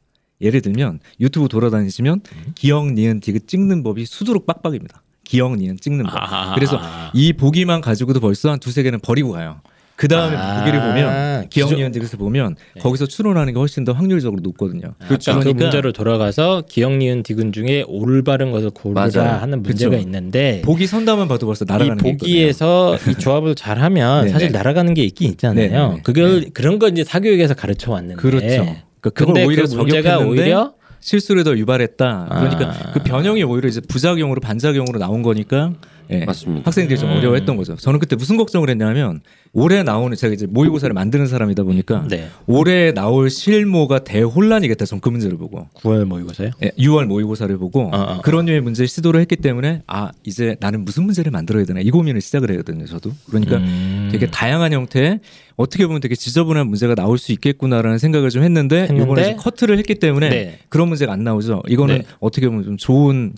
[0.41, 2.53] 예를 들면 유튜브 돌아다니시면 음.
[2.55, 5.03] 기억 니은 디귿 찍는 법이 수두룩 빡빡입니다.
[5.27, 6.15] 기억 니은 찍는 법.
[6.17, 6.55] 아.
[6.55, 6.81] 그래서
[7.13, 9.61] 이 보기만 가지고도 벌써 한 두세 개는 버리고 가요.
[9.97, 10.59] 그 다음에 아.
[10.61, 12.81] 보기를 보면 기억 기존- 니은 디귿을 보면 네.
[12.83, 14.93] 거기서 추론하는 게 훨씬 더 확률적으로 높거든요.
[15.09, 15.41] 그렇죠.
[15.41, 19.41] 그 문제로 돌아가서 기억 니은 디귿 중에 올바른 것을 고르라 맞아요.
[19.41, 20.03] 하는 문제가 그쵸.
[20.03, 22.19] 있는데 보기 선다만 봐도 벌써 이 날아가는 게 있거든요.
[22.19, 24.33] 보기에서 이 조합을 잘하면 네네.
[24.33, 25.71] 사실 날아가는 게 있긴 있잖아요.
[25.71, 26.01] 네네네.
[26.03, 28.47] 그걸 그런 거 이제 사교육에서 가르쳐 왔는데 그렇죠.
[28.47, 30.75] 그러니까 그걸 근데 오히려 그 문제가 오히려
[31.07, 32.27] 실수를 더 유발했다.
[32.29, 32.91] 그러니까 아.
[32.93, 35.73] 그 변형이 오히려 이제 부작용으로 반작용으로 나온 거니까
[36.11, 36.67] 예, 맞습니다.
[36.67, 37.17] 학생들이 좀 음.
[37.17, 37.77] 어려워했던 거죠.
[37.77, 39.21] 저는 그때 무슨 걱정을 했냐면
[39.53, 42.29] 올해 나오는 제가 이제 모의고사를 만드는 사람이다 보니까 네.
[42.49, 44.85] 올해 나올 실모가 대혼란이겠다.
[44.85, 46.51] 전 그 문제를 보고 9월 모의고사요.
[46.65, 50.85] 예, 6월 모의고사를 보고 어, 어, 그런 류의 문제 시도를 했기 때문에 아 이제 나는
[50.85, 52.87] 무슨 문제를 만들어야 되나 이 고민을 시작을 했거든요.
[52.87, 54.09] 저도 그러니까 음.
[54.11, 55.21] 되게 다양한 형태의
[55.57, 59.79] 어떻게 보면 되게 지저분한 문제가 나올 수 있겠구나라는 생각을 좀 했는데, 했는데 이번에 좀 커트를
[59.79, 60.59] 했기 때문에 네.
[60.69, 61.63] 그런 문제가 안 나오죠.
[61.69, 62.05] 이거는 네.
[62.21, 63.33] 어떻게 보면 좀 좋은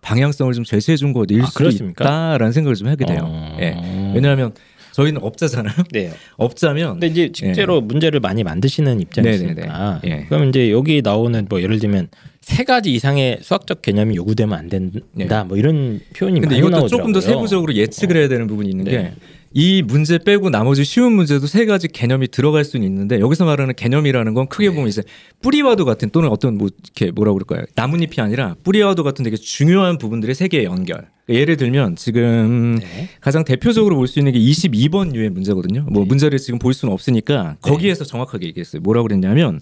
[0.00, 2.04] 방향성을 좀 제시해 준 것일 아, 수도 그렇습니까?
[2.04, 3.20] 있다라는 생각을 좀 하게 돼요.
[3.24, 3.56] 어.
[3.60, 3.76] 예.
[4.14, 4.52] 왜냐하면
[4.92, 5.74] 저희는 업자잖아요.
[5.90, 6.12] 네.
[6.38, 10.20] 업자면 근데 이제 실제로 문제를 많이 만드시는 입장이시니까 네네네.
[10.22, 10.26] 예.
[10.28, 12.08] 그럼 이제 여기 나오는 뭐 예를 들면
[12.40, 15.26] 세 가지 이상의 수학적 개념이 요구되면 안 된다 네.
[15.48, 16.88] 뭐 이런 표현이 근데 많이 이것도 나오더라고요.
[16.88, 18.90] 조금 더 세부적으로 예측을 해야 되는 부분이 있는 네.
[18.92, 19.12] 게
[19.56, 24.34] 이 문제 빼고 나머지 쉬운 문제도 세 가지 개념이 들어갈 수는 있는데 여기서 말하는 개념이라는
[24.34, 24.74] 건 크게 네.
[24.74, 25.02] 보면 이제
[25.42, 30.34] 뿌리와도 같은 또는 어떤 뭐 이렇게 뭐라 그럴까요 나뭇잎이 아니라 뿌리와도 같은 되게 중요한 부분들의
[30.34, 33.08] 세 개의 연결 그러니까 예를 들면 지금 네.
[33.20, 37.56] 가장 대표적으로 볼 수 있는 게 22번 유의 문제거든요 뭐 문제를 지금 볼 수는 없으니까
[37.62, 39.60] 거기에서 정확하게 얘기했어요 뭐라고 그랬냐면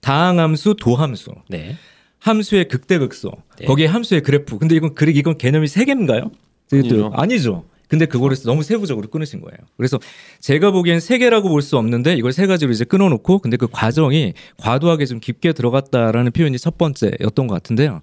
[0.00, 1.76] 다항함수 도함수 네.
[2.18, 3.30] 함수의 극대극소
[3.60, 3.66] 네.
[3.66, 6.30] 거기에 함수의 그래프 근데 이건 그래 이건 개념이 세 개인가요?
[6.72, 7.12] 아니죠.
[7.14, 7.64] 아니죠.
[7.94, 9.56] 근데 그거를 너무 세부적으로 끊으신 거예요.
[9.76, 10.00] 그래서
[10.40, 14.34] 제가 보기엔 세 개라고 볼 수 없는데 이걸 세 가지로 이제 끊어놓고 근데 그 과정이
[14.58, 18.00] 과도하게 좀 깊게 들어갔다라는 표현이 첫 번째였던 것 같은데요.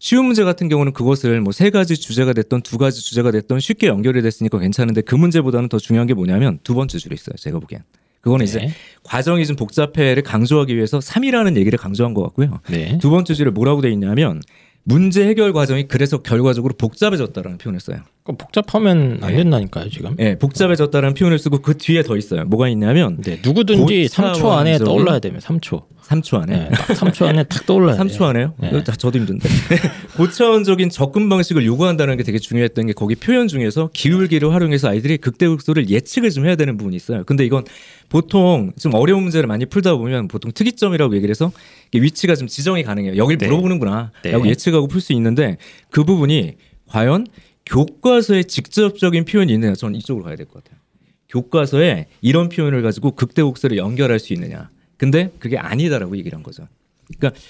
[0.00, 3.86] 쉬운 문제 같은 경우는 그것을 뭐 세 가지 주제가 됐던 두 가지 주제가 됐던 쉽게
[3.86, 7.36] 연결이 됐으니까 괜찮은데 그 문제보다는 더 중요한 게 뭐냐면 두 번째 줄에 있어요.
[7.36, 7.82] 제가 보기엔.
[8.20, 8.72] 그거는 이제 네.
[9.04, 12.58] 과정이 좀 복잡해를 강조하기 위해서 3이라는 얘기를 강조한 것 같고요.
[12.68, 12.98] 네.
[13.00, 14.42] 두 번째 줄에 뭐라고 돼 있냐면
[14.88, 17.98] 문제 해결 과정이 그래서 결과적으로 복잡해졌다라는 표현을 써요.
[18.24, 19.36] 그 복잡하면 안 네.
[19.36, 20.16] 된다니까요 지금.
[20.18, 22.46] 예, 복잡해졌다라는 표현을 쓰고 그 뒤에 더 있어요.
[22.46, 25.82] 뭐가 있냐면 네, 누구든지 고차 3초 안에 떠올라야 되면 3초.
[26.08, 26.56] 3초 안에.
[26.56, 28.04] 네, 딱 3초 안에 탁 떠올라야 돼요.
[28.04, 28.54] 3초 안에요?
[28.58, 28.82] 네.
[28.84, 29.46] 저도 힘든데.
[30.16, 35.90] 고차원적인 접근 방식을 요구한다는 게 되게 중요했던 게 거기 표현 중에서 기울기를 활용해서 아이들이 극대극소를
[35.90, 37.24] 예측을 좀 해야 되는 부분이 있어요.
[37.24, 37.64] 근데 이건
[38.08, 41.52] 보통 좀 어려운 문제를 많이 풀다 보면 보통 특이점이라고 얘기를 해서
[41.92, 43.16] 위치가 좀 지정이 가능해요.
[43.16, 43.46] 여길 네.
[43.46, 44.12] 물어보는구나.
[44.22, 44.30] 네.
[44.30, 45.58] 라고 예측하고 풀 수 있는데
[45.90, 46.54] 그 부분이
[46.86, 47.26] 과연
[47.66, 50.78] 교과서에 직접적인 표현이 있느냐 저는 이쪽으로 가야 될 것 같아요.
[51.28, 54.70] 교과서에 이런 표현을 가지고 극대곡소를 연결할 수 있느냐.
[54.98, 56.68] 근데 그게 아니다라고 얘기를 한 거죠.
[57.06, 57.40] 그러니까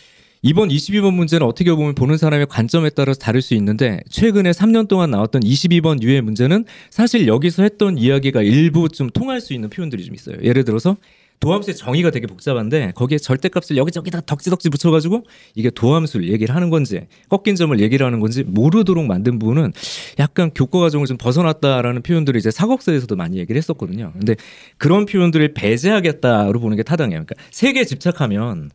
[0.42, 5.10] 이번 22번 문제는 어떻게 보면 보는 사람의 관점에 따라서 다를 수 있는데 최근에 3년 동안
[5.10, 10.14] 나왔던 22번 유의 문제는 사실 여기서 했던 이야기가 일부 좀 통할 수 있는 표현들이 좀
[10.14, 10.36] 있어요.
[10.42, 10.96] 예를 들어서
[11.40, 15.24] 도함수의 정의가 되게 복잡한데 거기에 절대값을 여기저기다 덕지덕지 붙여가지고
[15.54, 19.72] 이게 도함수를 얘기를 하는 건지 꺾인 점을 얘기를 하는 건지 모르도록 만든 부분은
[20.18, 24.12] 약간 교과 과정을 좀 벗어났다라는 표현들을 이제 사법서에서도 많이 얘기를 했었거든요.
[24.12, 24.34] 근데
[24.78, 27.24] 그런 표현들을 배제하겠다로 보는 게 타당해요.
[27.24, 28.70] 그러니까 세계에 집착하면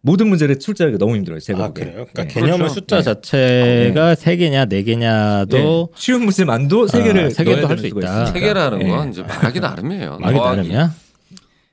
[0.00, 1.40] 모든 문제를 출제하기가 너무 힘들어요.
[1.40, 1.72] 제가 아.
[1.72, 2.06] 그래요?
[2.12, 2.28] 그러니까 네.
[2.28, 2.74] 개념의 그렇죠.
[2.74, 3.02] 숫자 네.
[3.02, 5.86] 자체가 세 개냐 네 개냐도 네.
[5.96, 8.26] 쉬운 문제만도 세 개를 아, 세 개도 할수 되는 수가 있다.
[8.26, 8.88] 세 개라는 네.
[8.88, 10.18] 건 이제 말하기 나름이에요.
[10.20, 10.94] 말이 더하기, 나름이야.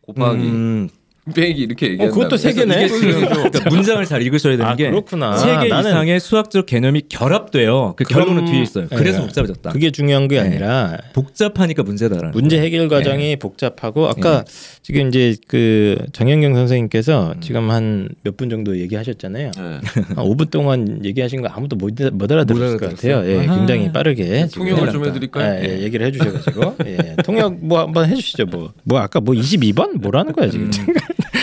[0.01, 0.89] 곱하기, 음,
[1.35, 2.15] 빼기 이렇게 얘기한다.
[2.15, 2.87] 그것도 세 개네.
[2.87, 5.37] 지금 그러니까 문장을 잘 읽으셔야 되는 아, 게 그렇구나.
[5.37, 7.93] 세개 나는- 이상의 수학적 개념이 결합돼요.
[7.95, 8.87] 그 그럼- 결론은 뒤에 있어요.
[8.89, 9.25] 그래서 네.
[9.25, 9.69] 복잡해졌다.
[9.71, 10.47] 그게 중요한 게 네.
[10.47, 12.31] 아니라 복잡하니까 문제다라는.
[12.31, 12.59] 문제.
[12.59, 14.43] 해결 과정이 복잡하고 아까
[14.81, 19.51] 지금 이제 그 정현경 선생님께서 지금 한 몇 분 정도 얘기하셨잖아요.
[19.55, 19.61] 네.
[19.61, 23.23] 한 5분 동안 얘기하신 거 아무도 못, 못 알아들었을 못 것 같아요.
[23.29, 23.45] 예.
[23.45, 25.63] 굉장히 빠르게 통역을 좀 해드릴까요?
[25.63, 28.45] 예, 예, 얘기를 해주셔가지고 예, 통역 뭐 한번 해주시죠.
[28.45, 30.71] 뭐, 뭐 아까 뭐 22번 뭐라는 거야 지금?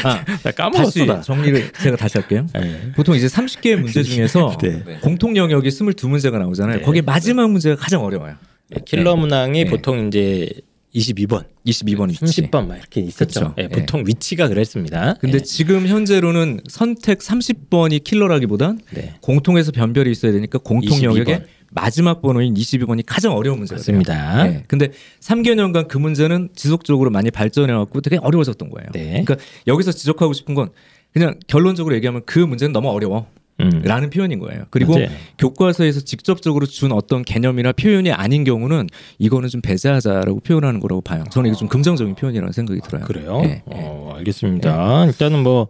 [0.04, 1.20] 아, 나 까먹었어 다시 나.
[1.20, 2.46] 정리를 제가 다시 할게요.
[2.56, 2.92] 예.
[2.94, 4.82] 보통 이제 30개의 문제 중에서 네.
[4.84, 4.98] 네.
[5.00, 6.78] 공통 영역이 22문제가 나오잖아요.
[6.78, 6.82] 네.
[6.82, 8.34] 거기 마지막 문제가 가장 어려워요.
[8.76, 9.70] 예, 킬러 문항이 네.
[9.70, 10.48] 보통 이제
[10.94, 12.42] 22번, 22번 있지.
[12.42, 13.54] 30번 막 이렇게 있었죠.
[13.58, 13.68] 예, 예.
[13.68, 15.14] 보통 위치가 그랬습니다.
[15.20, 15.42] 근데 예.
[15.42, 19.14] 지금 현재로는 선택 30번이 킬러라기보단 네.
[19.20, 21.04] 공통에서 변별이 있어야 되니까 공통 22번.
[21.04, 23.78] 영역의 마지막 번호인 22번이 가장 어려운 문제가.
[23.78, 24.44] 맞습니다.
[24.44, 24.64] 네.
[24.68, 24.88] 근데
[25.20, 28.88] 3개년간 그 문제는 지속적으로 많이 발전해 갖고 되게 어려워졌던 거예요.
[28.92, 29.22] 네.
[29.24, 30.70] 그러니까 여기서 지적하고 싶은 건
[31.12, 33.26] 그냥 결론적으로 얘기하면 그 문제는 너무 어려워.
[33.60, 33.82] 음.
[33.84, 34.66] 라는 표현인 거예요.
[34.70, 35.08] 그리고 맞아요.
[35.36, 38.86] 교과서에서 직접적으로 준 어떤 개념이나 표현이 아닌 경우는
[39.18, 41.24] 이거는 좀 배제하자라고 표현하는 거라고 봐요.
[41.32, 43.04] 저는 이게 좀 긍정적인 표현이라는 생각이 들어요.
[43.04, 43.40] 그래요?
[43.42, 43.62] 네.
[43.66, 45.06] 어, 알겠습니다.
[45.06, 45.68] 일단은 뭐뭐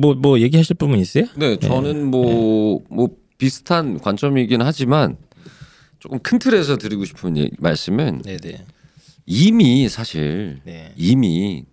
[0.00, 1.26] 뭐 뭐 얘기하실 부분 있어요?
[1.36, 3.08] 네, 저는 뭐뭐
[3.42, 5.16] 비슷한 관점이긴 하지만
[5.98, 8.64] 조금 큰 틀에서 드리고 싶은 예- 말씀은 네네.
[9.26, 10.92] 이미 사실 네.
[10.96, 11.64] 이미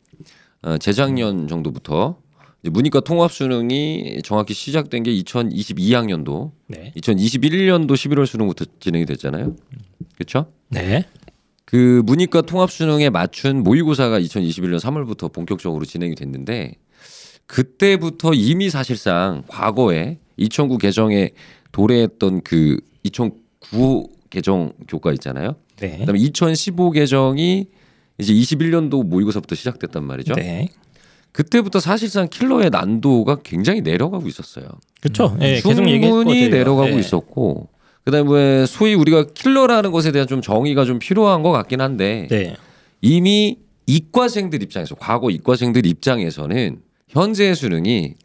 [0.64, 2.18] 어, 재작년 정도부터
[2.64, 6.92] 문이과 통합 수능이 정확히 시작된 게 2022학년도, 네.
[6.98, 9.56] 2021년도 11월 수능부터 진행이 됐잖아요.
[10.16, 10.52] 그렇죠?
[10.70, 11.06] 네.
[11.66, 16.74] 그 문이과 통합 수능에 맞춘 모의고사가 2021년 3월부터 본격적으로 진행이 됐는데
[17.46, 21.32] 그때부터 이미 사실상 과거에 2009 개정에
[21.72, 25.56] 도래했던 그 2009 개정 교과 있잖아요.
[25.78, 26.00] 네.
[26.00, 27.68] 그다음에 2015 개정이
[28.18, 30.34] 이제 21년도 모의고사부터 시작됐단 말이죠.
[30.36, 30.70] 네.
[31.32, 34.66] 그때부터 사실상 킬러의 난도가 굉장히 내려가고 있었어요.
[35.00, 35.38] 그렇죠.
[35.42, 36.50] 예, 계속 얘기했고 충분히.
[36.50, 37.00] 내려가고 예.
[37.00, 37.70] 있었고
[38.04, 42.56] 그다음에 소위 우리가 킬러라는 것에 대한 좀 정의가 좀 필요한 것 같긴 한데 네.
[43.02, 48.16] 이미 이과생들 입장에서 과거 이과생들 입장에서는 현재의 수능이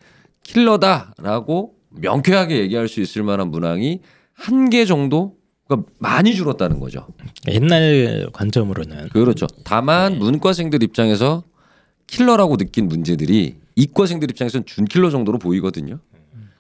[0.43, 4.01] 킬러다라고 명쾌하게 얘기할 수 있을 만한 문항이
[4.35, 7.07] 한 개 정도가 많이 줄었다는 거죠.
[7.49, 9.47] 옛날 관점으로는 그렇죠.
[9.65, 11.45] 다만 문과생들 입장에서
[12.07, 16.01] 킬러라고 느낀 문제들이 이과생들 입장에서는 준킬러 정도로 보이거든요.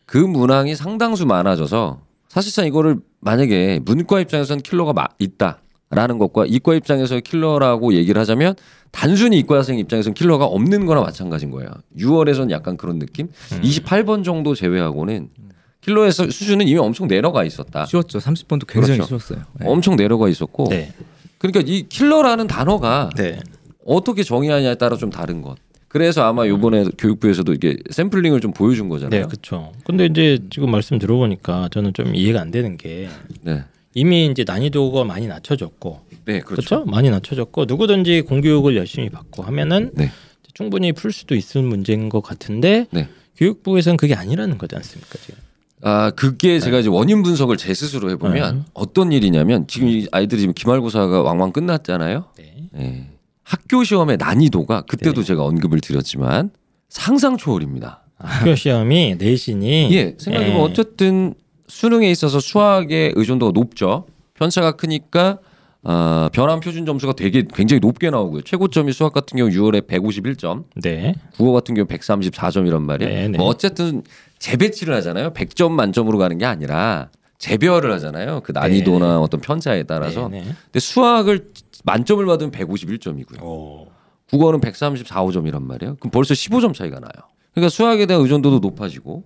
[0.06, 5.60] 그 문항이 상당수 많아져서 사실상 이거를 만약에 문과 입장에서는 킬러가 마- 있다
[5.94, 8.54] 라는 것과 이과 입장에서 킬러라고 얘기를 하자면
[8.90, 11.70] 단순히 이과생 입장에서는 킬러가 없는 거나 마찬가지인 거예요.
[11.98, 13.28] 6월에서는 약간 그런 느낌?
[13.62, 15.28] 28번 정도 제외하고는
[15.80, 17.86] 킬러의 수- 수준은 이미 엄청 내려가 있었다.
[17.86, 18.18] 쉬웠죠.
[18.18, 19.18] 30번도 굉장히 그렇죠.
[19.18, 19.44] 쉬웠어요.
[19.60, 19.66] 네.
[19.68, 20.92] 엄청 내려가 있었고 네.
[21.38, 23.38] 그러니까 이 킬러라는 단어가 네.
[23.84, 25.56] 어떻게 정의하냐에 따라 좀 다른 것.
[25.88, 29.26] 그래서 아마 요번에 교육부에서도 이게 샘플링을 좀 보여준 네, 거잖아요.
[29.28, 29.72] 그렇죠.
[29.84, 33.08] 근데 이제 지금 말씀 들어보니까 저는 좀 이해가 안 되는 게
[33.42, 33.62] 네.
[33.94, 36.68] 이미 이제 난이도가 많이 낮춰졌고 네, 그렇죠?
[36.68, 36.84] 그렇죠.
[36.84, 40.10] 많이 낮춰졌고 누구든지 공교육을 열심히 받고 하면은 네.
[40.52, 43.08] 충분히 풀 수도 있을 문제인 것 같은데 네.
[43.36, 45.40] 교육부에서는 그게 아니라는 거지 않습니까 지금?
[45.82, 48.62] 아, 그게 제가 이제 원인 분석을 제 스스로 해보면 네.
[48.72, 52.24] 어떤 일이냐면 지금 이 아이들이 지금 기말고사가 왕왕 끝났잖아요.
[52.38, 52.54] 네.
[52.72, 53.10] 네.
[53.42, 55.26] 학교 시험의 난이도가 그때도 네.
[55.26, 56.50] 제가 언급을 드렸지만
[56.88, 58.02] 상상 초월입니다.
[58.16, 60.64] 학교 시험이 내신이 예, 생각해보면 예.
[60.64, 61.34] 어쨌든
[61.68, 64.06] 수능에 있어서 수학의 의존도가 높죠.
[64.34, 65.38] 편차가 크니까
[65.82, 68.42] 어, 변환 표준 점수가 되게 굉장히 높게 나오고요.
[68.42, 71.14] 최고점이 수학 같은 경우 6월에 151점, 네.
[71.36, 73.14] 국어 같은 경우 134점이란 말이에요.
[73.14, 73.38] 네, 네.
[73.38, 74.02] 뭐 어쨌든
[74.38, 75.34] 재배치를 하잖아요.
[75.34, 78.40] 100점 만점으로 가는 게 아니라 재별을 하잖아요.
[78.44, 79.12] 그 난이도나 네.
[79.14, 80.28] 어떤 편차에 따라서.
[80.28, 80.44] 네, 네.
[80.64, 81.50] 근데 수학을
[81.84, 83.42] 만점을 받으면 151점이고요.
[83.42, 83.88] 오.
[84.30, 85.96] 국어는 134, 5점이란 말이에요.
[85.96, 87.12] 그럼 벌써 15점 차이가 나요.
[87.52, 89.24] 그러니까 수학에 대한 의존도도 높아지고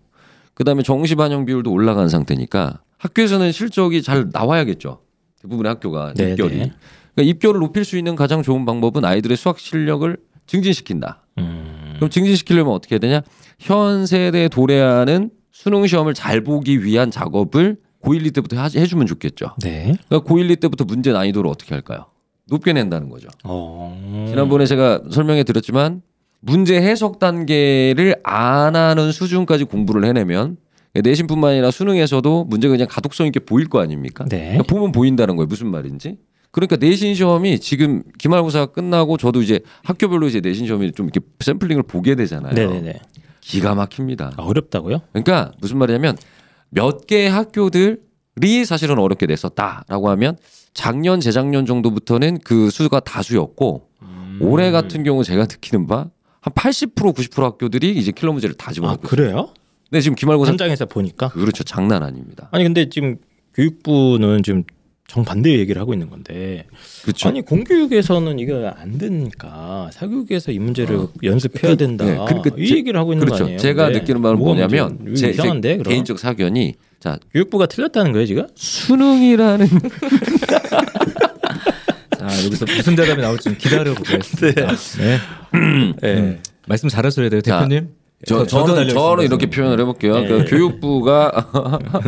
[0.58, 4.98] 그다음에 정시 반영 비율도 올라간 상태니까 학교에서는 실적이 잘 나와야겠죠.
[5.40, 6.56] 대부분의 학교가 네, 입결이.
[6.56, 6.72] 네.
[7.14, 10.16] 그러니까 입결을 높일 수 있는 가장 좋은 방법은 아이들의 수학 실력을
[10.46, 11.22] 증진시킨다.
[11.38, 11.92] 음.
[11.96, 13.22] 그럼 증진시키려면 어떻게 해야 되냐?
[13.60, 19.54] 현 세대에 도래하는 수능 시험을 잘 보기 위한 작업을 고1, 2 때부터 하- 해주면 좋겠죠.
[19.62, 19.94] 네.
[20.08, 22.06] 그러니까 고1, 2 때부터 문제 난이도를 어떻게 할까요?
[22.48, 23.28] 높게 낸다는 거죠.
[23.44, 24.26] 어.
[24.28, 26.02] 지난번에 제가 설명해 드렸지만
[26.40, 30.56] 문제 해석 단계를 안 하는 수준까지 공부를 해내면
[30.94, 34.24] 내신뿐만 아니라 수능에서도 문제가 그냥 가독성 있게 보일 거 아닙니까?
[34.28, 34.52] 네.
[34.52, 35.46] 그러니까 보면 보인다는 거예요.
[35.46, 36.18] 무슨 말인지.
[36.50, 41.82] 그러니까 내신 시험이 지금 기말고사가 끝나고 저도 이제 학교별로 이제 내신 시험이 좀 이렇게 샘플링을
[41.82, 42.54] 보게 되잖아요.
[42.54, 43.00] 네네네.
[43.40, 44.32] 기가 막힙니다.
[44.36, 45.00] 아, 어렵다고요?
[45.12, 46.16] 그러니까 무슨 말이냐면
[46.70, 50.36] 몇 개의 학교들이 사실은 어렵게 냈었다라고 하면
[50.72, 54.38] 작년 재작년 정도부터는 그 수가 다수였고 음.
[54.40, 56.06] 올해 같은 경우 제가 느끼는 바
[56.40, 59.10] 한 80% 90% 학교들이 이제 킬러 문제를 다아 집어넣고 있어요.
[59.10, 59.48] 그래요?
[59.90, 62.48] 근데 지금 기말고사 현장에서 보니까 그렇죠 장난 아닙니다.
[62.52, 63.16] 아니 근데 지금
[63.54, 64.62] 교육부는 지금
[65.08, 66.66] 정반대 얘기를 하고 있는 건데
[67.02, 67.30] 그렇죠.
[67.30, 73.00] 아니 공교육에서는 이거 안 되니까 사교육에서 이 문제를 연습해야 된다 네, 그러니까 이 제- 얘기를
[73.00, 73.44] 하고 있는 그렇죠.
[73.44, 73.58] 거 아니에요?
[73.58, 78.46] 제가 느끼는 바는 뭐냐면 제, 제 이상한데 그럼 개인적 사견이 자 교육부가 틀렸다는 거예요 지금?
[78.54, 79.66] 수능이라는
[82.38, 84.66] 자 여기서 무슨 대답이 나올지 좀 기다려 보겠습니다.
[84.98, 85.18] 네.
[86.02, 86.38] 네.
[86.66, 87.88] 말씀 잘하셔야 돼요, 자, 대표님.
[88.26, 89.48] 저, 저도 저는 저는 이렇게.
[89.48, 90.14] 표현을 해볼게요.
[90.14, 90.26] 네.
[90.26, 91.48] 그 교육부가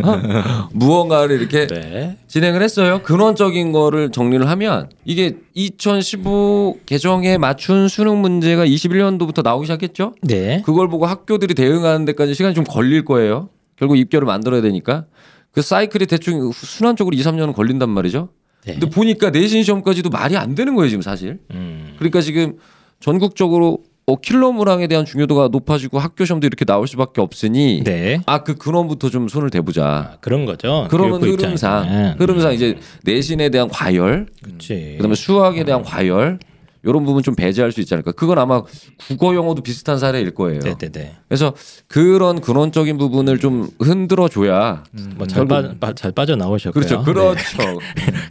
[0.73, 2.17] 무언가를 이렇게 네.
[2.27, 3.01] 진행을 했어요.
[3.01, 10.13] 근원적인 거를 정리를 하면 이게 2015 개정에 맞춘 수능 문제가 21년도부터 나오기 시작했죠.
[10.23, 10.61] 네.
[10.65, 13.49] 그걸 보고 학교들이 대응하는 데까지 시간이 좀 걸릴 거예요.
[13.77, 15.05] 결국 입결을 만들어야 되니까
[15.51, 18.29] 그 사이클이 대충 순환적으로 2, 3년은 걸린단 말이죠.
[18.65, 18.73] 네.
[18.73, 21.39] 근데 보니까 내신 시험까지도 말이 안 되는 거예요, 지금 사실.
[21.51, 21.95] 음.
[21.97, 22.57] 그러니까 지금
[22.99, 28.19] 전국적으로 어, 킬러 물항에 대한 중요도가 높아지고 학교 시험도 이렇게 나올 수밖에 없으니 네.
[28.25, 29.85] 아그 근원부터 좀 손을 대보자.
[29.85, 30.87] 아, 그런 거죠.
[30.89, 32.15] 그러면 흐름상 입장에서는.
[32.17, 34.95] 흐름상 이제 내신에 대한 과열, 그렇지.
[34.97, 36.39] 그다음에 수학에 대한 과열,
[36.83, 38.11] 이런 부분 좀 배제할 수 있지 않을까.
[38.11, 38.63] 그건 아마
[39.07, 40.59] 국어 영어도 비슷한 사례일 거예요.
[40.61, 41.17] 네네네.
[41.27, 41.53] 그래서
[41.87, 44.83] 그런 근원적인 부분을 좀 흔들어 줘야
[45.15, 46.83] 뭐잘 빠, 잘 빠져 나오셨고요.
[46.83, 47.03] 그렇죠.
[47.03, 47.79] 그렇죠.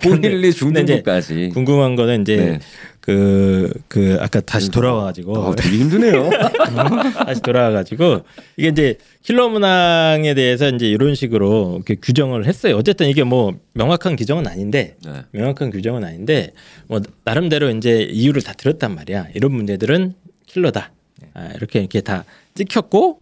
[0.02, 1.50] 고일리 중등부까지.
[1.54, 2.58] 궁금한 거는 이제 네.
[3.00, 5.36] 그, 그, 아까 다시 돌아와가지고.
[5.36, 6.28] 아, 되게 힘드네요.
[7.24, 8.20] 다시 돌아와가지고.
[8.56, 12.76] 이게 이제 킬러 문항에 대해서 이제 이런 식으로 이렇게 규정을 했어요.
[12.76, 15.22] 어쨌든 이게 뭐 명확한 규정은 아닌데, 네.
[15.32, 16.52] 명확한 규정은 아닌데,
[16.86, 19.28] 뭐 나름대로 이제 이유를 다 들었단 말이야.
[19.34, 20.14] 이런 문제들은
[20.46, 20.92] 킬러다.
[21.34, 22.24] 아, 이렇게 이렇게 다
[22.54, 23.20] 찍혔고,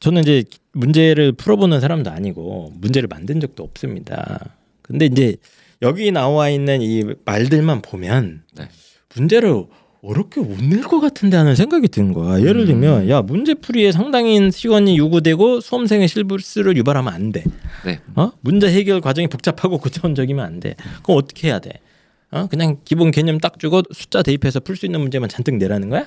[0.00, 4.54] 저는 이제 문제를 풀어보는 사람도 아니고, 문제를 만든 적도 없습니다.
[4.80, 5.36] 근데 이제
[5.82, 8.68] 여기 나와 있는 이 말들만 보면, 네.
[9.14, 9.64] 문제를
[10.02, 12.40] 어렵게 못 낼 것 같은데 하는 생각이 드는 거야.
[12.40, 17.42] 예를 들면 야 문제 풀이에 상당히 시간이 요구되고 수험생의 실수를 유발하면 안 돼.
[17.84, 18.00] 네.
[18.14, 18.30] 어?
[18.40, 20.76] 문제 해결 과정이 복잡하고 고차원적이면 안 돼.
[21.02, 21.72] 그럼 어떻게 해야 돼?
[22.30, 22.46] 어?
[22.46, 26.06] 그냥 기본 개념 딱 주고 숫자 대입해서 풀 수 있는 문제만 잔뜩 내라는 거야?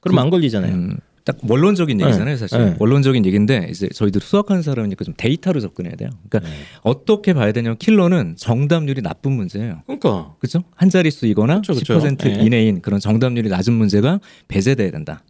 [0.00, 0.72] 그럼 안 걸리잖아요.
[0.74, 0.96] 음,
[1.26, 2.36] 딱 원론적인 얘기잖아요, 네.
[2.36, 2.58] 사실.
[2.58, 2.76] 네.
[2.78, 6.08] 원론적인 얘기인데 이제 저희들 수학하는 사람이니까 좀 데이터로 접근해야 돼요.
[6.30, 6.56] 그러니까 네.
[6.82, 9.82] 어떻게 봐야 되냐면 킬러는 정답률이 나쁜 문제예요.
[9.86, 10.62] 그러니까 그렇죠?
[10.76, 11.98] 한 자릿수이거나 그쵸, 그쵸.
[11.98, 12.44] 10% 네.
[12.44, 15.24] 이내인 그런 정답률이 낮은 문제가 배제돼야 된다.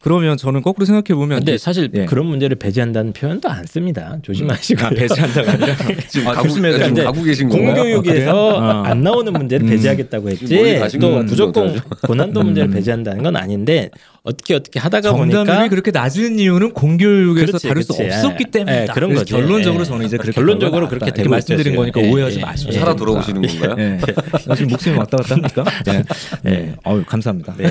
[0.00, 2.04] 그러면 저는 거꾸로 생각해 보면 근데 사실 예.
[2.04, 4.18] 그런 문제를 배제한다는 표현도 안 씁니다.
[4.22, 4.86] 조심하시고.
[4.86, 5.76] 아, 배제한다가 아니라
[6.08, 7.04] 지금 아, 가고, 조심해야 지금 되는데.
[7.04, 7.74] 가고 계신 건가요?
[7.74, 8.82] 공교육에서 아, 그래요?
[8.84, 9.70] 안 나오는 문제를 음.
[9.70, 11.80] 배제하겠다고 했지 또 무조건?
[12.06, 13.90] 고난도 문제를 배제한다는 건 아닌데
[14.24, 18.14] 어떻게 어떻게 하다가 정답률이 보니까 그렇게 낮은 이유는 공교육에서 그렇지, 다룰 수 그렇지.
[18.16, 18.50] 없었기 예.
[18.50, 18.82] 때문이다.
[18.82, 19.36] 예, 그런 거죠.
[19.36, 19.84] 결론적으로 예.
[19.86, 21.92] 저는 이제 그렇게 결론적으로 그렇게 되고 말씀드린 있었어요.
[21.92, 22.78] 거니까 예, 오해하지 예, 마시고 예.
[22.78, 23.74] 살아 돌아오시는 건가요?
[23.78, 23.98] 예.
[24.46, 25.64] 나 지금 목숨이 왔다 갔다 합니까?
[25.86, 26.02] 네.
[26.42, 26.74] 네.
[26.86, 27.54] 어유 감사합니다.
[27.56, 27.64] 네.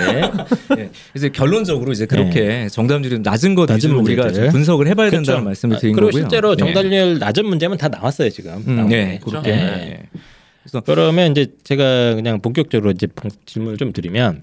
[0.77, 0.89] 예.
[1.15, 5.25] 이제 결론적으로 이제 그렇게 정답률이 낮은 것 낮은 우리가 분석을 해봐야 그렇죠.
[5.25, 6.21] 된다는 말씀을 드린 그리고 거고요.
[6.23, 6.63] 실제로 네.
[6.65, 8.63] 정답률 낮은 문제면 다 나왔어요 지금.
[8.67, 9.29] 음, 네, 거.
[9.29, 9.51] 그렇게.
[9.51, 9.55] 예.
[9.55, 10.03] 네.
[10.63, 14.41] 그래서 그러면 이제 제가 그냥 본격적으로 이제 본- 질문을 좀 드리면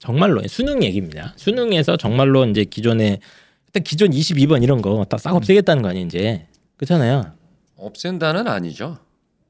[0.00, 1.32] 정말로 수능 얘기입니다.
[1.36, 3.20] 수능에서 정말로 이제 기존에
[3.68, 6.46] 일단 기존 22번 이런 거 다 싹 없애겠다는 거 아니에요 이제
[6.76, 7.32] 그렇잖아요.
[7.76, 8.98] 없앤다는 아니죠.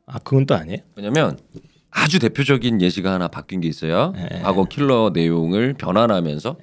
[0.07, 0.79] 아 그건 또 아니에요?
[0.97, 1.39] 왜냐면
[1.91, 4.13] 아주 대표적인 예시가 하나 바뀐 게 있어요.
[4.15, 4.41] 네.
[4.43, 6.57] 과거 킬러 내용을 변환하면서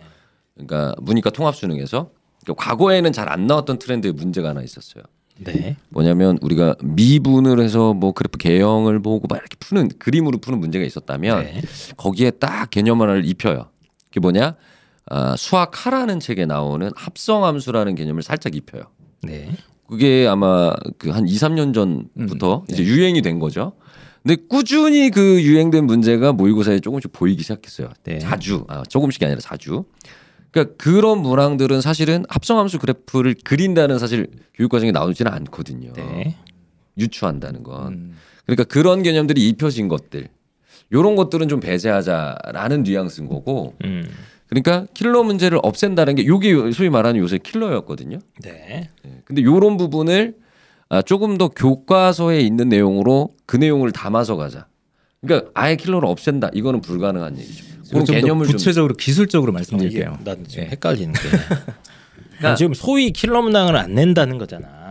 [0.54, 2.12] 그러니까 문이과 통합 수능에서
[2.44, 5.04] 그러니까 과거에는 잘 안 나왔던 트렌드의 문제가 하나 있었어요.
[5.40, 5.76] 네.
[5.90, 11.44] 뭐냐면 우리가 미분을 해서 뭐 그래프 개형을 보고 막 이렇게 푸는 그림으로 푸는 문제가 있었다면
[11.44, 11.62] 네.
[11.96, 13.70] 거기에 딱 개념 하나를 입혀요.
[14.18, 14.55] 그게 뭐냐?
[15.09, 18.84] 아, 수학하라는 책에 나오는 합성함수라는 개념을 살짝 입혀요.
[19.24, 19.49] 네.
[19.88, 23.74] 그게 아마 그 한 2, 3년 전부터 이제 유행이 된 거죠.
[24.24, 27.89] 근데 꾸준히 그 유행된 문제가 모의고사에 조금씩 보이기 시작했어요.
[28.03, 28.20] 네.
[28.20, 29.86] 자주, 아, 조금씩이 아니라 자주.
[30.51, 35.93] 그러니까 그런 문항들은 사실은 합성함수 그래프를 그린다는 사실 교육 과정에 나오지는 않거든요.
[35.93, 36.36] 네.
[36.97, 37.93] 유추한다는 건.
[37.93, 38.15] 음.
[38.45, 40.28] 그러니까 그런 개념들이 입혀진 것들,
[40.92, 43.74] 요런 것들은 좀 배제하자라는 뉘앙스인 거고.
[43.84, 44.08] 음.
[44.50, 48.20] 그러니까 킬러 문제를 없앤다는 게 요게 소위 말하는 요새 킬러였거든요.
[48.42, 48.90] 네.
[49.06, 49.22] 예.
[49.26, 50.36] 근데 요런 부분을
[50.90, 54.68] 아, 조금 더 교과서에 있는 내용으로 그 내용을 담아서 가자.
[55.22, 56.52] 그러니까 아예 킬러를 없앤다.
[56.54, 57.66] 이거는 불가능한 얘기죠.
[57.90, 60.20] 그런 개념을 좀 구체적으로 기술적으로 이게 말씀드릴게요.
[60.24, 60.68] 난 지금 예.
[60.70, 61.14] 헷갈리는
[62.40, 64.87] 게난 지금 소위 킬러 문항을 안 낸다는 거잖아.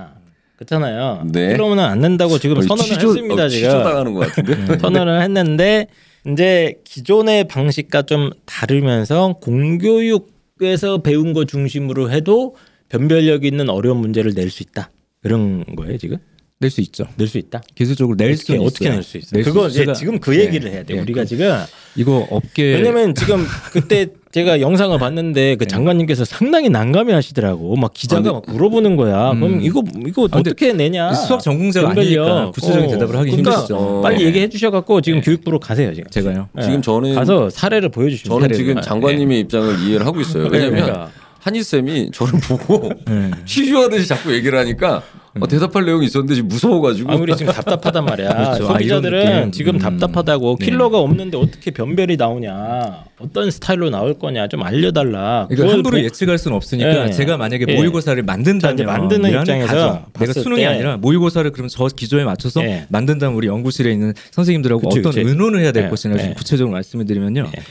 [0.57, 1.26] 그렇잖아요.
[1.32, 1.54] 네.
[1.57, 3.68] 문항 안 낸다고 지금 선언을 취조- 했습니다 어, 지금.
[3.70, 4.78] 취조당하는 것 같은데.
[4.78, 5.86] 선언을 했는데
[6.30, 12.57] 이제 기존의 방식과 좀 다르면서 공교육에서 배운 거 중심으로 해도
[12.88, 14.90] 변별력 있는 어려운 문제를 낼 수 있다.
[15.22, 16.18] 그런 거예요 지금?
[16.59, 17.04] 낼 수 있죠.
[17.18, 17.61] 낼 수 있다.
[17.74, 19.18] 기술적으로 낼 수 어떻게 낼 수?
[19.30, 19.68] 낼수 그거.
[19.68, 20.44] 이제 지금 그 예.
[20.44, 20.94] 얘기를 해야 돼.
[20.96, 21.52] 예, 우리가 그- 지금
[21.96, 24.07] 이거 업계 왜냐면 지금 그때
[24.37, 27.74] 제가 영상을 봤는데 그 장관님께서 상당히 난감해 하시더라고.
[27.76, 29.30] 막 기자가 아, 막 물어보는 거야.
[29.30, 29.41] 음.
[29.41, 31.14] 그럼 이거 이거 아, 어떻게 내냐?
[31.14, 31.93] 수학 전공자가.
[31.93, 34.01] 아니니까 구체적인 대답을 하기 그러니까 힘드시죠.
[34.03, 34.26] 빨리 어.
[34.26, 36.11] 얘기해 주셔 갖고 지금 교육부로 가세요, 지금.
[36.11, 36.51] 제가요.
[36.59, 36.62] 예.
[36.62, 38.57] 지금 저는 가서 사례를 보여주시면 저는 사례를.
[38.57, 38.80] 지금 예.
[38.82, 40.49] 장관님의 입장을 이해를 하고 있어요.
[40.51, 41.11] 네, 왜냐면 그러니까.
[41.41, 43.30] 한희 쌤이 저를 보고 네.
[43.47, 45.03] 취조하듯이 자꾸 얘기를 하니까
[45.41, 47.11] 어, 대답할 내용이 있었는데 지금 무서워가지고.
[47.12, 48.28] 아무리 지금 답답하단 말이야.
[48.34, 48.64] 그렇죠.
[48.66, 49.53] 소비자들은 아, 이런 느낌.
[49.53, 49.78] 지금 음.
[49.78, 50.64] 답답하다고 네.
[50.66, 53.05] 킬러가 없는데 어떻게 변별이 나오냐?
[53.18, 54.49] 어떤 스타일로 나올 거냐?
[54.49, 55.49] 좀 알려달라.
[55.51, 57.11] 이거 그걸 함부로 보- 예측할 수는 없으니까 예.
[57.12, 57.76] 제가 만약에 예.
[57.76, 60.07] 모의고사를 만든다면 만드는 입장에서.
[60.18, 62.87] 내가 수능이 때 아니라 모의고사를 그럼 저 기조에 맞춰서 예.
[62.89, 65.20] 만든다면 우리 연구실에 있는 선생님들하고 그치, 어떤 그치.
[65.26, 65.89] 의논을 해야 될 예.
[65.89, 66.34] 것이냐 좀 예.
[66.34, 67.51] 구체적으로 말씀을 드리면요.
[67.57, 67.62] 예.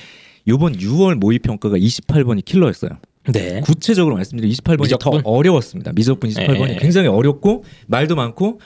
[0.47, 2.91] 이번 6월 모의 평가가 28번이 킬러였어요.
[3.31, 3.61] 네.
[3.61, 5.21] 구체적으로 말씀드리면 28번이 미적분?
[5.23, 5.91] 더 어려웠습니다.
[5.93, 6.75] 미적분 28번이 예.
[6.75, 8.59] 굉장히 어렵고 말도 많고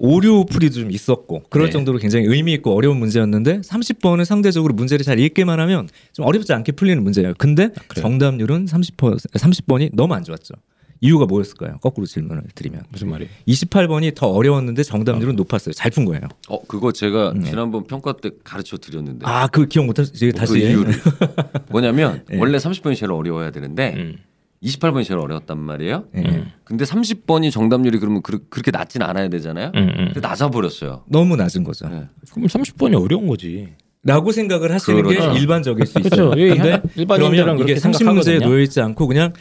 [0.00, 1.72] 오류 풀이도 좀 있었고 그럴 네.
[1.72, 6.72] 정도로 굉장히 의미 있고 어려운 문제였는데 30번은 상대적으로 문제를 잘 읽기만 하면 좀 어렵지 않게
[6.72, 7.34] 풀리는 문제예요.
[7.36, 8.02] 근데 그래요?
[8.02, 10.54] 정답률은 30% 30번이 너무 안 좋았죠.
[11.00, 11.78] 이유가 뭐였을까요?
[11.78, 13.30] 거꾸로 질문을 드리면 무슨 말이에요?
[13.46, 15.72] 28번이 더 어려웠는데 정답률은 높았어요.
[15.72, 16.22] 잘 푼 거예요.
[16.48, 17.44] 어 그거 제가 네.
[17.48, 20.26] 지난번 평가 때 가르쳐 드렸는데 아, 그 기억 못하시죠?
[20.26, 20.94] 그 다시 이유를
[21.70, 22.38] 뭐냐면 네.
[22.38, 24.18] 원래 30번이 제일 어려워야 되는데 음.
[24.62, 26.04] 28번이 제일 어려웠단 말이에요.
[26.16, 26.44] 예.
[26.64, 29.70] 근데 30번이 정답률이 그러면 그, 렇게 낮진 않아야 되잖아요.
[29.74, 30.10] 음, 음.
[30.12, 31.04] 근데 낮아버렸어요.
[31.06, 31.88] 너무 낮은 거죠.
[31.88, 32.06] 네.
[32.32, 33.68] 그럼 30번이 어려운 거지.
[34.04, 35.32] 라고 생각을 하시는 그렇죠.
[35.32, 36.30] 게 일반적일 수 있어요.
[36.30, 36.40] 그렇죠.
[36.40, 38.38] 예, 근데 일반인들은 그러면 이게 그렇게 30문제에 생각하거든요.
[38.48, 39.32] 놓여 있지 않고 그냥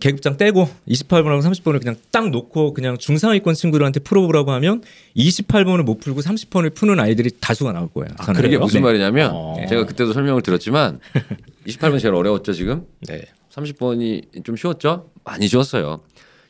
[0.00, 4.82] 계급장 떼고 28번하고 30번을 그냥 딱 놓고 그냥 중상위권 친구들한테 풀어보라고 하면
[5.16, 8.08] 28번을 못 풀고 30번을 푸는 아이들이 다수가 나올 거예요.
[8.18, 8.26] 아.
[8.32, 8.60] 그게 그래요?
[8.60, 8.84] 무슨 네.
[8.84, 9.56] 말이냐면 어.
[9.68, 11.00] 제가 그때도 설명을 드렸지만
[11.66, 12.86] 28번 제일 어려웠죠 지금.
[13.06, 13.22] 네.
[13.52, 15.10] 30번이 좀 쉬웠죠?
[15.24, 16.00] 많이 쉬웠어요.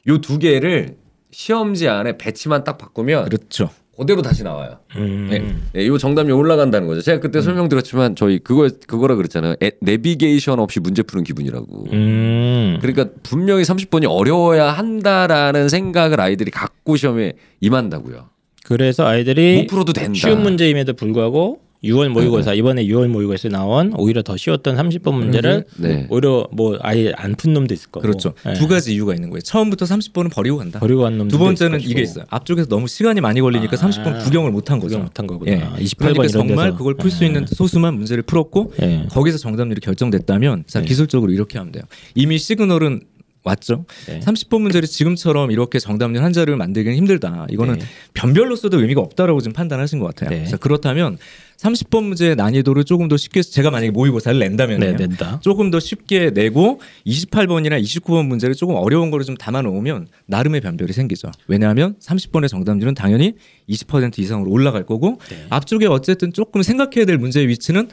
[0.08, 0.96] 요 두 개를
[1.32, 3.68] 시험지 안에 배치만 딱 바꾸면 그렇죠.
[3.96, 4.78] 그대로 다시 나와요.
[4.96, 5.28] 음.
[5.30, 5.54] 네.
[5.72, 7.00] 네, 이 정답률 올라간다는 거죠.
[7.00, 9.56] 제가 그때 설명드렸지만 저희 그거 그거라 그랬잖아요.
[9.62, 11.86] 에, 내비게이션 없이 문제 푸는 기분이라고.
[11.92, 12.78] 음.
[12.80, 18.28] 그러니까 분명히 30번이 어려워야 한다라는 생각을 아이들이 갖고 시험에 임한다고요.
[18.64, 20.14] 그래서 아이들이 못 풀어도 된다.
[20.14, 26.06] 쉬운 문제임에도 불구하고 6월 모의고사 이번에 6월 모의고사에 나온 오히려 더 쉬웠던 30번 문제를 네.
[26.10, 28.34] 오히려 뭐 아예 안 푼 놈도 있을 거고 그렇죠.
[28.44, 28.54] 네.
[28.54, 29.40] 두 가지 이유가 있는 거예요.
[29.42, 30.78] 처음부터 30번은 버리고 간다.
[30.80, 32.02] 버리고 간 놈도 두 번째는 이게.
[32.02, 32.24] 있어요.
[32.30, 34.98] 앞쪽에서 너무 시간이 많이 걸리니까 아, 30번 구경을 못 한 거죠.
[34.98, 35.52] 못한 거구나.
[35.52, 35.58] 예.
[35.84, 36.76] 28번 그러니까 정말 데서.
[36.78, 39.06] 그걸 풀 수 있는 소수만 문제를 풀었고 예.
[39.10, 40.86] 거기서 정답률이 결정됐다면 자 네.
[40.86, 41.82] 기술적으로 이렇게 하면 돼요.
[42.14, 43.02] 이미 시그널은
[43.46, 43.84] 왔죠.
[44.06, 44.20] 네.
[44.20, 47.46] 30번 문제를 지금처럼 이렇게 정답률 한 자리를 만들기는 힘들다.
[47.50, 47.84] 이거는 네.
[48.14, 50.30] 변별로서도 의미가 없다라고 지금 판단하신 것 같아요.
[50.30, 50.46] 네.
[50.46, 51.18] 자, 그렇다면
[51.64, 55.40] 30번 문제의 난이도를 조금 더 쉽게 제가 만약에 모의고사를 낸다면 네, 낸다.
[55.40, 60.92] 조금 더 쉽게 내고 28번이나 29번 문제를 조금 어려운 거를 좀 담아 놓으면 나름의 변별이
[60.92, 61.30] 생기죠.
[61.48, 63.34] 왜냐하면 30번의 정답률은 당연히
[63.70, 65.46] 20% 이상으로 올라갈 거고 네.
[65.48, 67.88] 앞쪽에 어쨌든 조금 생각해야 될 문제의 위치는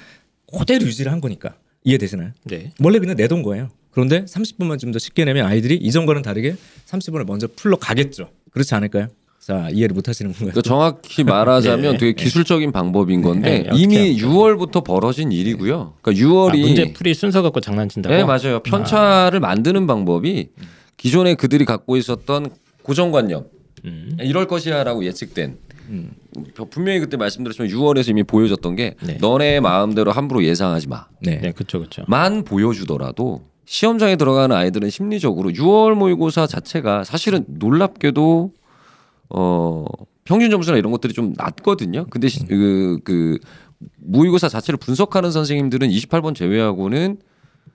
[0.57, 1.55] 그대로 유지를 한 거니까
[1.85, 2.31] 이해되시나요?
[2.43, 2.71] 네.
[2.81, 3.69] 원래 그냥 내던 거예요.
[3.91, 6.55] 그런데 30분만 좀 더 쉽게 내면 아이들이 이전과는 다르게
[6.87, 8.29] 30분을 먼저 풀러 가겠죠.
[8.51, 9.07] 그렇지 않을까요?
[9.41, 10.51] 자 이해를 못 하시는 건가요?
[10.51, 11.97] 그러니까 정확히 말하자면 네.
[11.97, 15.95] 되게 기술적인 방법인 건데 네, 이미 어떻게 6월부터 벌어진 일이고요.
[15.99, 18.15] 그러니까 아, 6월이 문제 풀이 순서 갖고 장난친다고?
[18.15, 18.59] 네 맞아요.
[18.59, 20.49] 편차를 만드는 방법이
[20.95, 22.51] 기존에 그들이 갖고 있었던
[22.83, 23.45] 고정관념
[23.85, 24.17] 음.
[24.21, 25.57] 이럴 것이야라고 예측된
[25.89, 26.11] 음.
[26.69, 29.17] 분명히 그때 말씀드렸지만 6월에서 이미 보여줬던 게 네.
[29.19, 31.07] 너네 마음대로 함부로 예상하지 마.
[31.19, 31.39] 네.
[31.41, 32.03] 네, 그렇죠, 그렇죠.
[32.07, 38.51] 만 보여주더라도 시험장에 들어가는 아이들은 심리적으로 6월 모의고사 자체가 사실은 놀랍게도
[39.33, 39.85] 어
[40.23, 42.05] 평균 점수나 이런 것들이 좀 낮거든요.
[42.09, 43.37] 근데 시- 그, 그
[43.97, 47.17] 모의고사 자체를 분석하는 선생님들은 28번 제외하고는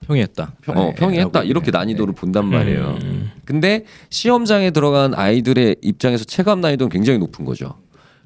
[0.01, 0.53] 평이했다.
[0.61, 1.77] 평, 어, 네, 평이했다 이렇게 네.
[1.77, 2.97] 난이도를 본단 말이에요.
[3.01, 3.31] 음.
[3.45, 7.73] 근데 시험장에 들어간 아이들의 입장에서 체감 난이도는 굉장히 높은 거죠.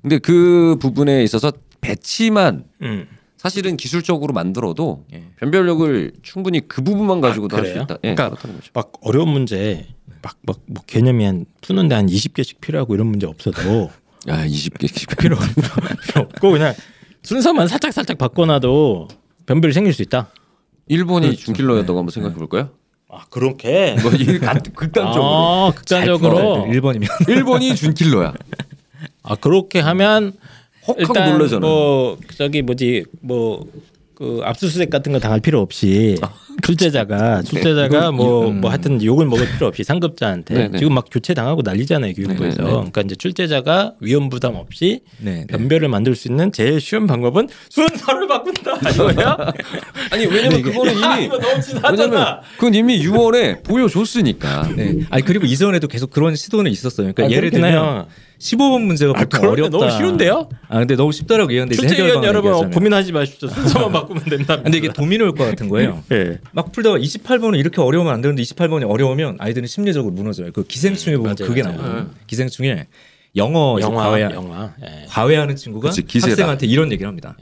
[0.01, 3.07] 근데 그 부분에 있어서 배치만 음.
[3.37, 5.23] 사실은 기술적으로 만들어도 예.
[5.37, 7.83] 변별력을 충분히 그 부분만 가지고도 할수 그래요?
[7.85, 7.97] 있다.
[8.03, 8.37] 예, 그러니까.
[8.73, 9.87] 막 어려운 문제
[10.21, 13.89] 막 막 뭐 개념이 한 푸는데 한 20개씩 필요하고 이런 문제 없어도.
[14.27, 16.73] 야, 20개씩 필요 필요 없고 그냥
[17.23, 19.07] 순서만 살짝 살짝 바꿔놔도
[19.45, 20.29] 변별이 생길 수 있다.
[20.87, 22.69] 일본이 준킬러였다고 한번 생각해 볼까요?
[23.09, 23.95] 아 그렇게?
[24.01, 24.11] 뭐
[24.75, 25.23] 극단적으로.
[25.25, 26.65] 아, 극단적으로.
[26.69, 27.29] 1번이면.
[27.29, 28.33] 일본이 준킬러야.
[29.23, 30.33] 아 그렇게 하면
[30.97, 31.59] 일단 놀라잖아.
[31.59, 33.65] 뭐 저기 뭐지 뭐
[34.21, 36.15] 그 압수수색 같은 거 당할 필요 없이
[36.61, 40.77] 출제자가 출제자가 뭐뭐 하여튼 욕을 먹을 필요 없이 상급자한테 네, 네.
[40.79, 42.71] 지금 막 교체 당하고 난리잖아요 교육부에서 네, 네.
[42.73, 45.47] 그러니까 이제 출제자가 위험 부담 없이 네, 네.
[45.47, 49.37] 변별을 만들 수 있는 제일 쉬운 방법은 순서를 바꾼다 이거야
[50.11, 54.69] 아니 왜냐면 그거는 이미 이거 너무 왜냐면 그건 이미 6월에 보여줬으니까.
[54.75, 54.99] 네.
[55.09, 57.11] 아니 그리고 이전에도 계속 그런 시도는 있었어요.
[57.13, 58.07] 그러니까 아, 예를 들면 해요.
[58.39, 59.77] 15번 문제가 아, 보통 어렵다.
[59.77, 60.49] 너무 쉬운데요?
[60.67, 62.73] 아 근데 너무 얘기하는데 이제 해결 출제위원 방안 여러분 얘기하잖아요.
[62.73, 66.03] 고민하지 마십시오 순서만 바꾸면 된다 근데 이게 도미노 효과 같은 거예요.
[66.11, 66.39] 예.
[66.53, 70.51] 막 풀다가 28번은 이렇게 어려우면 안 되는데 28번이 어려우면 아이들은 심리적으로 무너져요.
[70.51, 71.61] 그 기생충에 보면 맞아요, 그게.
[71.63, 72.09] 나와요.
[72.27, 72.87] 기생충에
[73.35, 75.05] 영어 영화 과외 영화 예.
[75.07, 76.19] 과외하는 친구가 그치.
[76.27, 77.37] 학생한테 이런 얘기를 합니다.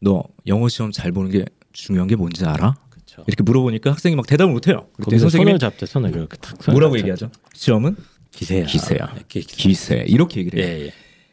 [0.00, 2.74] 너 영어 시험 잘 보는 게 중요한 게 뭔지 알아?
[2.90, 3.24] 그쵸.
[3.26, 4.86] 이렇게 물어보니까 학생이 막 대답을 못 해요.
[5.02, 7.30] 그때 선생님이 손을 잡대 손을 이렇게 탁 손을 뭐라고 잡- 얘기하죠?
[7.54, 7.96] 시험은
[8.32, 9.12] 기세야 기세야.
[9.14, 9.68] 네, 기- 기세.
[9.68, 10.68] 기세 이렇게 얘기를 해요.
[10.78, 10.92] 예, 예.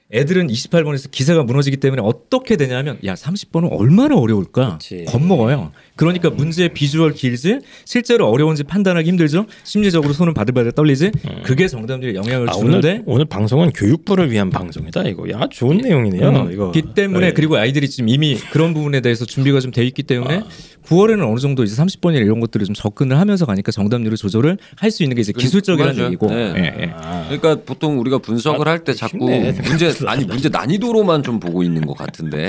[0.09, 5.03] 애들은 28번에서 기세가 무너지기 때문에 어떻게 되냐면 야 30번은 얼마나 어려울까 그치.
[5.05, 5.73] 겁먹어요.
[5.97, 9.45] 그러니까 문제 비주얼 길지 실제로 어려운지 판단하기 힘들죠.
[9.65, 11.11] 심리적으로 손은 바들바들 떨리지.
[11.43, 15.29] 그게 정답률에 영향을 아, 주는데 오늘 오늘 방송은 교육부를 위한 방송이다 이거.
[15.31, 16.29] 야 좋은 내용이네요.
[16.29, 16.71] 음, 이거.
[16.71, 17.33] 기 때문에 네.
[17.33, 20.43] 그리고 아이들이 지금 이미 그런 부분에 대해서 준비가 좀 돼 있기 때문에 아.
[20.87, 25.03] 9월에는 어느 정도 이제 30번이나 이런 것들을 좀 접근을 하면서 가니까 정답률을 조절을 할 수
[25.03, 26.05] 있는 게 이제 그- 기술적이라는.
[26.05, 26.27] 얘기고.
[26.29, 26.53] 네.
[26.55, 26.91] 예, 예.
[26.95, 29.51] 아, 그러니까 보통 우리가 분석을 아, 할때 자꾸 쉽네.
[29.67, 32.47] 문제 아니 문제 난이도로만 좀 보고 있는 것 같은데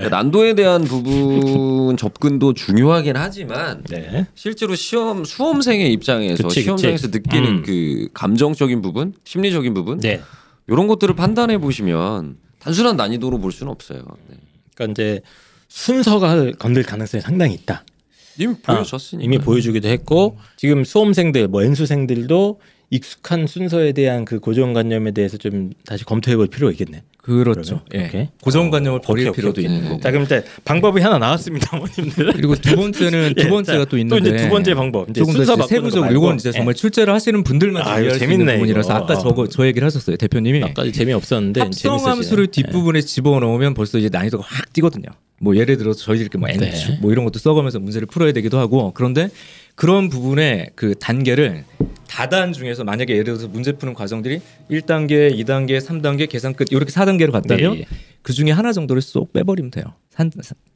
[0.00, 0.08] 예.
[0.08, 4.28] 난도에 대한 부분 접 근도 중요하긴 하지만 네.
[4.36, 6.62] 실제로 시험 수험생의 입장에서 그치, 그치.
[6.62, 7.62] 시험장에서 느끼는 음.
[7.64, 10.20] 그 감정적인 부분, 심리적인 부분 네.
[10.68, 14.04] 이런 것들을 판단해 보시면 단순한 난이도로 볼 수는 없어요.
[14.28, 14.36] 네.
[14.72, 15.20] 그러니까 이제
[15.66, 17.84] 순서가 건들 가능성이 상당히 있다.
[18.38, 19.24] 이미 보여줬으니까.
[19.24, 22.60] 이미 보여주기도 했고 지금 수험생들 뭐 N수생들도
[22.90, 27.02] 익숙한 순서에 대한 그 고정관념에 대해서 좀 다시 검토해 볼 필요가 있겠네.
[27.22, 27.82] 그렇죠.
[27.94, 28.06] 예.
[28.06, 28.28] 오케이.
[28.42, 29.88] 고정관념을 버릴 오케이, 필요도 오케이, 있는.
[29.88, 30.00] 거고.
[30.00, 32.32] 자 그럼 이제 방법이 하나 나왔습니다, 어머님들.
[32.34, 35.08] 그리고 두 번째는 두 예, 번째가 자, 또 있는데 또 이제 두 번째 방법.
[35.08, 36.10] 이제 조금 더 세부적으로.
[36.12, 36.52] 이건 이제 예.
[36.52, 38.92] 정말 출제를 하시는 분들만 아유, 이해할 수 있는 재밌네, 부분이라서.
[38.92, 44.08] 아까 저거 저 얘기를 하셨어요 대표님이 아까 재미 없었는데 합성 함수를 뒷부분에 집어넣으면 벌써 이제
[44.10, 45.06] 난이도가 확 뛰거든요.
[45.40, 46.54] 뭐 예를 들어서 저희들 이렇게 뭐 네.
[46.54, 49.28] N축 뭐 이런 것도 써가면서 문제를 풀어야 되기도 하고 그런데
[49.74, 51.64] 그런 부분에 그 단계를
[52.08, 57.32] 다단 중에서 만약에 예를 들어서 문제 푸는 과정들이 1단계, 2단계, 3단계 계산 끝 이렇게 4단계로
[57.32, 57.84] 갔다면 네, 예.
[58.20, 59.84] 그 중에 하나 정도를 쏙 빼버리면 돼요.
[60.14, 60.30] 한,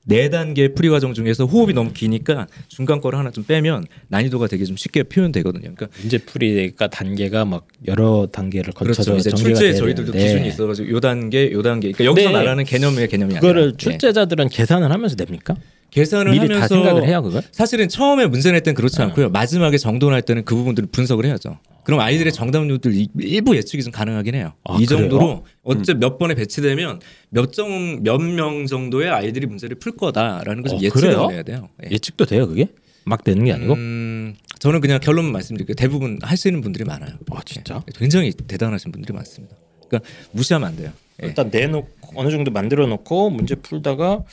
[0.07, 4.65] 네 단계 풀이 과정 중에서 호흡이 너무 기니까 중간 거를 하나 좀 빼면 난이도가 되게
[4.65, 5.75] 좀 쉽게 표현되거든요.
[5.75, 9.31] 그러니까 문제 풀이가 단계가 막 여러 단계를 거쳐서 그렇죠.
[9.51, 11.93] 이제 돼야 저희들도 되는데 기준이 있어가지고 요 단계, 요 단계.
[11.93, 12.35] 그러니까 여기서 네.
[12.35, 13.77] 말하는 개념의 개념이 그거를 아니라 네.
[13.77, 15.55] 출제자들은 계산을 하면서 냅니까?
[15.97, 17.43] 계산을 미리 하면서 다 생각을 해요 그걸?
[17.53, 19.31] 사실은 처음에 문제 낼 땐 그렇지 않고요.
[19.31, 21.59] 마지막에 정돈할 때는 그 부분들을 분석을 해야죠.
[21.85, 24.53] 그럼 아이들의 정답률들 이- 일부 예측이 좀 가능하긴 해요.
[24.65, 25.01] 아, 이 그래요?
[25.01, 31.01] 정도로 어째 몇 번에 배치되면 몇정몇 명 정도의 아이들이 문제를 풀 거다라는 것을 어, 예측을
[31.01, 31.29] 그래요?
[31.31, 31.69] 해야 돼요.
[31.87, 31.91] 예.
[31.93, 32.69] 예측도 돼요 그게?
[33.05, 33.73] 막 되는 게 아니고?
[33.75, 35.77] 음, 저는 그냥 결론만 말씀드릴게요.
[35.77, 37.13] 대부분 하시는 분들이 많아요.
[37.31, 37.77] 아 진짜?
[37.89, 37.93] 예.
[37.99, 39.57] 굉장히 대단하신 분들이 많습니다.
[39.89, 40.91] 그러니까 무시하면 안 돼요.
[41.23, 41.29] 예.
[41.29, 44.25] 일단 내놓고 어느 정도 만들어 놓고 문제 풀다가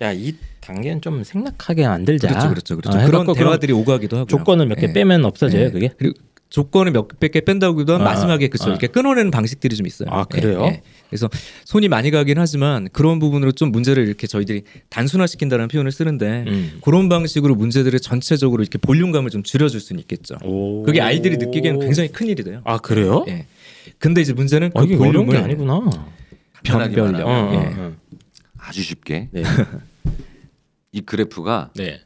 [0.00, 2.28] 야 이 단계는 좀 생략하게 만들자.
[2.28, 2.98] 그렇죠, 그렇죠, 그렇죠.
[2.98, 4.26] 아, 그런 대화들이 오가기도 하고요.
[4.26, 4.92] 조건을 몇개 예.
[4.92, 5.70] 빼면 없어져요 예.
[5.70, 5.90] 그게?
[5.98, 8.68] 그리고 조건을 몇개 뺀다고도 하면 아, 마지막에 그쵸 아.
[8.68, 10.08] 이렇게 끊어내는 방식들이 좀 있어요.
[10.10, 10.62] 아, 그래요?
[10.62, 10.82] 예, 예.
[11.08, 11.28] 그래서
[11.64, 16.78] 손이 많이 가긴 하지만 그런 부분으로 좀 문제를 이렇게 저희들이 단순화시킨다는 표현을 쓰는데 음.
[16.82, 20.36] 그런 방식으로 문제들을 전체적으로 이렇게 볼륨감을 좀 줄여줄 수는 있겠죠.
[20.44, 20.84] 오.
[20.84, 22.60] 그게 아이들이 느끼기에는 굉장히 큰 일이 돼요.
[22.64, 23.24] 아 그래요?
[23.28, 23.46] 예.
[23.98, 25.80] 근데 이제 문제는 아, 그 이게 어려운 게 볼륨을 아니구나.
[26.62, 27.12] 변별력.
[27.12, 27.56] 말하면 어, 예.
[27.56, 27.92] 어, 어.
[28.58, 29.42] 아주 쉽게 네.
[30.92, 32.00] 이 그래프가 네.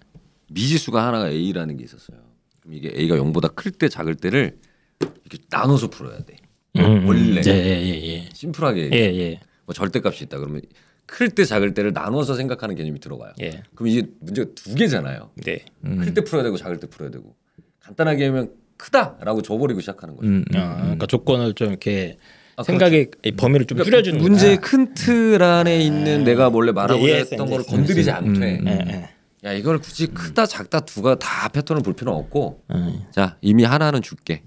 [0.51, 2.19] 미지수가 하나가 A라는 게 있었어요.
[2.61, 4.59] 그럼 이게 A가 0보다 클 때 작을 때를
[5.01, 6.37] 이렇게 나눠서 풀어야 돼.
[6.79, 7.41] 음, 원래.
[7.41, 10.63] 네, 예, 예, 심플하게 예, 예, 뭐 절대값이 있다 그러면
[11.07, 13.33] 클 때 작을 때를 나눠서 생각하는 개념이 들어가요.
[13.41, 15.31] 예, 그럼 이게 문제가 두 개잖아요.
[15.37, 15.65] 네.
[15.85, 15.99] 음.
[15.99, 17.35] 클때 풀어야 되고 작을 때 풀어야 되고
[17.81, 20.29] 간단하게 하면 크다라고 줘버리고 시작하는 거죠.
[20.29, 22.19] 음, 음, 아, 그러니까 조건을 좀 이렇게
[22.57, 24.57] 아, 생각의 이 범위를 좀 그러니까 줄여주는 문제의.
[24.59, 27.77] 큰 틀 안에 있는 내가 원래 말하고자 이해했어, 했던 이제 거를 이해했어.
[27.77, 29.49] 건드리지 않되 음, 예, 예.
[29.49, 33.03] 야 이걸 굳이 크다 작다 두가 다 패턴을 볼 필요는 없고 음.
[33.13, 34.43] 자 이미 하나는 줄게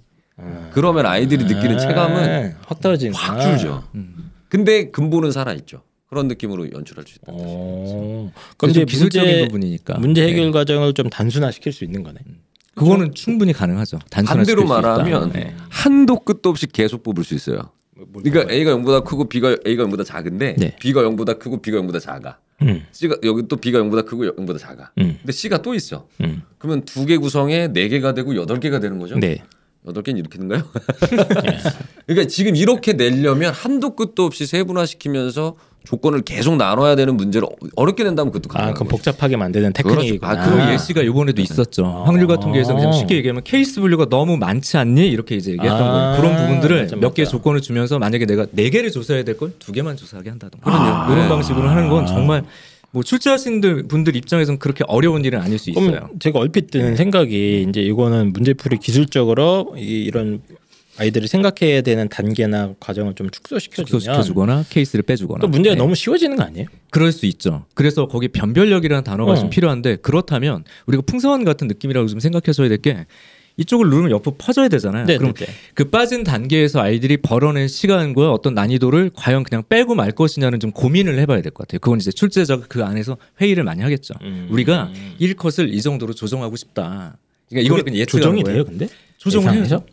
[0.72, 3.84] 그러면 아이들이 느끼는 아, 체감은 확 떨어지는 확 줄죠
[4.49, 8.32] 근데 근본은 살아있죠 그런 느낌으로 연출할 수 있다 오.
[8.57, 10.51] 그럼 이제 기술적인 문제 부분이니까 문제 해결 네.
[10.51, 12.18] 과정을 좀 단순화시킬 수 있는 거네.
[12.76, 13.99] 그거는 충분히 가능하죠.
[14.10, 14.82] 단순화시킬 반대로.
[14.82, 15.53] 말하면 네.
[15.70, 17.70] 한도 끝도 없이 계속 뽑을 수 있어요
[18.24, 20.76] 그러니까 A가 0보다 크고 B가 A가 0보다 작은데 네.
[20.80, 24.91] B가 0보다 크고 B가 0보다 작아 음, C가 여기 또 B가 0보다 크고 0보다 작아
[25.00, 26.41] 음, 근데 C가 또 있어 음.
[26.58, 29.43] 그러면 두 개 구성에 네 개가 되고 여덟 개가 되는 거죠 네.
[29.88, 30.64] 여덟 개는 이렇게 된가요?
[32.06, 38.03] 그러니까 지금 이렇게 내려면 한도 끝도 없이 세분화시키면서 조건을 계속 나눠야 되는 문제를 어- 어렵게
[38.03, 38.89] 낸다면 그것도 아, 그럼 거죠.
[38.89, 40.32] 복잡하게 만드는 테크닉이구나.
[40.32, 40.73] 아, 그런 아.
[40.73, 41.86] 예시가 이번에도 있었죠.
[41.86, 42.03] 아.
[42.05, 45.91] 확률 같은 경우에서 그냥 쉽게 얘기하면 케이스 분류가 너무 많지 않니 이렇게 이제 얘기했던 아,
[45.91, 46.21] 거예요.
[46.21, 47.32] 그런 부분들을 맞아, 몇개 맞아.
[47.32, 51.11] 조건을 주면서 만약에 내가 네 개를 조사해야 될 걸 두 개만 조사하게 한다던가 그럼요.
[51.13, 51.30] 이런 네.
[51.30, 52.43] 방식으로 하는 건 정말
[52.91, 56.09] 뭐 출제하신 분들 입장에서는 그렇게 어려운 일은 아닐 수 있어요.
[56.19, 60.41] 제가 얼핏 드는 생각이 이제 이거는 문제풀이 기술적으로 이, 이런
[61.00, 65.80] 아이들이 생각해야 되는 단계나 과정을 좀 축소시켜주면 축소시켜주거나 케이스를 빼주거나 또 문제가 네.
[65.80, 66.68] 너무 쉬워지는 거 아니에요?
[66.89, 67.66] 그럴 수 있죠.
[67.74, 69.36] 그래서 거기 변별력이라는 단어가 어.
[69.36, 73.06] 좀 필요한데 그렇다면 우리가 풍성한 같은 느낌이라고 좀 생각하셔야 될 게
[73.58, 75.06] 이쪽을 누르면 옆으로 퍼져야 되잖아요.
[75.06, 75.52] 네, 그럼 네, 네.
[75.74, 81.20] 그 빠진 단계에서 아이들이 벌어낸 시간과 어떤 난이도를 과연 그냥 빼고 말 것이냐는 좀 고민을
[81.20, 81.80] 해봐야 될 것 같아요.
[81.80, 84.14] 그건 이제 출제자가 그 안에서 회의를 많이 하겠죠.
[84.22, 84.47] 음.
[84.50, 87.18] 우리가 1컷을 이 정도로 조정하고 싶다.
[87.50, 88.43] 그러니까 이거는 예측하는 조정이.
[88.45, 88.88] 돼요, 근데
[89.18, 89.84] 조정을 예상해서?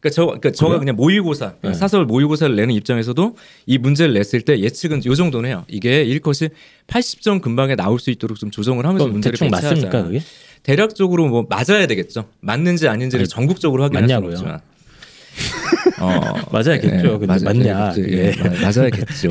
[0.00, 0.78] 그러니까 저 그러니까 저가?
[0.78, 1.74] 그냥 모의고사 네.
[1.74, 3.36] 사설 모의고사를 내는 입장에서도
[3.66, 5.64] 이 문제를 냈을 때 예측은 요 정도는 해요.
[5.68, 6.50] 이게 1컷이
[6.86, 9.50] 80점 근방에 나올 수 있도록 좀 조정을 하면서 문제를 대충.
[9.50, 10.20] 맞습니까 그게?
[10.62, 12.26] 대략적으로 뭐 맞아야 되겠죠.
[12.40, 14.24] 맞는지 아닌지를 아니, 전국적으로 확인할 수는?
[14.30, 14.60] 없지만.
[16.00, 16.10] 어,
[16.52, 17.18] 맞아야겠죠.
[17.18, 18.02] 근데 맞냐, 그렇죠.
[18.02, 18.32] 그게.
[18.36, 19.28] 예, 마- 맞아야겠죠.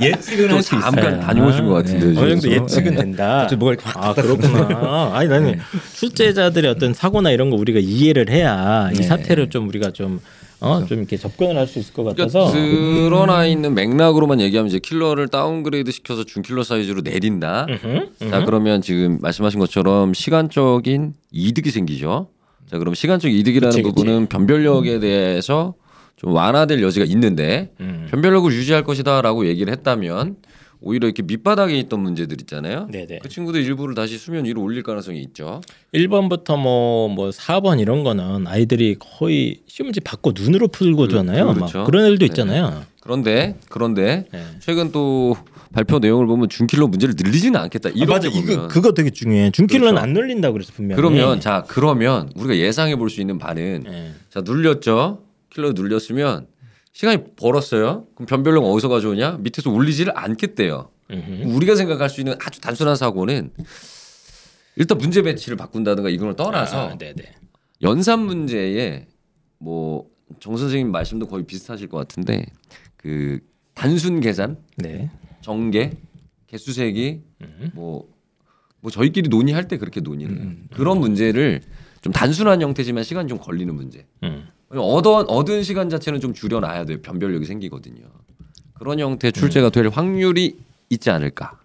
[0.00, 0.90] 예측은 좀할수 있어요.
[0.90, 2.50] 잠깐 다녀오신 것 같은데 어느 정도.
[2.50, 3.48] 예측은 된다.
[3.58, 5.10] 뭐가 이렇게 확아 그렇구나.
[5.14, 5.58] 아니 나는
[5.94, 9.02] 출제자들의 어떤 사고나 이런 거 우리가 이해를 해야 이 네.
[9.02, 10.20] 사태를 좀 우리가 좀
[10.60, 14.78] 어, 좀 이렇게 접근을 할 수 있을 것 그러니까 같아서 드러나 있는 맥락으로만 얘기하면 이제
[14.78, 17.66] 킬러를 downgrade 시켜서 준킬러 사이즈로 내린다.
[17.68, 18.44] 음흠, 자 음흠.
[18.46, 22.28] 그러면 지금 말씀하신 것처럼 시간적인 이득이 생기죠.
[22.72, 23.94] 자 그럼 시간적 이득이라는 그치, 그치.
[23.94, 25.74] 부분은 변별력에 대해서
[26.16, 28.06] 좀 완화될 여지가 있는데 음.
[28.10, 30.36] 변별력을 유지할 것이다라고 얘기를 했다면
[30.80, 32.88] 오히려 이렇게 밑바닥에 있던 문제들 있잖아요.
[32.90, 33.18] 네네.
[33.22, 35.60] 그 친구들 일부를 다시 수면 위로 올릴 가능성이 있죠.
[35.94, 41.46] 1번부터 뭐, 뭐 4번 이런 거는 아이들이 거의 시험 문제 받고 눈으로 풀고잖아요.
[41.48, 41.78] 그- 그렇죠.
[41.80, 42.26] 막 그런 애들도 네.
[42.26, 42.82] 있잖아요.
[43.00, 44.44] 그런데 그런데 네.
[44.60, 45.36] 최근 또
[45.72, 47.88] 발표 내용을 보면 준킬러 문제를 늘리지는 않겠다.
[47.90, 48.30] 아, 이렇게 맞아.
[48.30, 49.50] 보면 이거 그거 되게 중요해.
[49.52, 50.02] 중킬러는 그렇죠.
[50.04, 50.96] 안 늘린다고 그래서 분명히.
[51.00, 54.12] 그러면 자 그러면 우리가 예상해 볼 수 있는 바는 예.
[54.30, 55.22] 자 눌렸죠.
[55.50, 56.46] 킬러 눌렸으면
[56.92, 58.06] 시간이 벌었어요.
[58.14, 59.38] 그럼 변별력 어디서 가져오냐?
[59.40, 60.90] 밑에서 올리지를 않겠대요.
[61.10, 61.54] 음흠.
[61.56, 63.50] 우리가 생각할 수 있는 아주 단순한 사고는
[64.76, 67.22] 일단 문제 배치를 바꾼다든가 이걸 떠나서 아, 네네.
[67.82, 69.06] 연산 문제에
[69.58, 72.46] 뭐 정 선생님 말씀도 거의 비슷하실 것 같은데
[72.96, 73.38] 그
[73.74, 75.10] 단순 계산, 네.
[75.42, 75.92] 정계,
[76.46, 77.70] 개수 세기 음.
[77.74, 78.08] 뭐,
[78.80, 80.52] 뭐 저희끼리 논의할 때 그렇게 논의를 해요.
[80.72, 81.60] 그런 문제를
[82.00, 84.06] 좀 단순한 형태지만 시간이 좀 걸리는 문제.
[84.22, 84.48] 음.
[84.70, 87.02] 얻은, 얻은 시간 자체는 좀 줄여놔야 돼요.
[87.02, 88.02] 변별력이 생기거든요.
[88.74, 91.60] 그런 형태의 출제가 될 확률이 있지 않을까.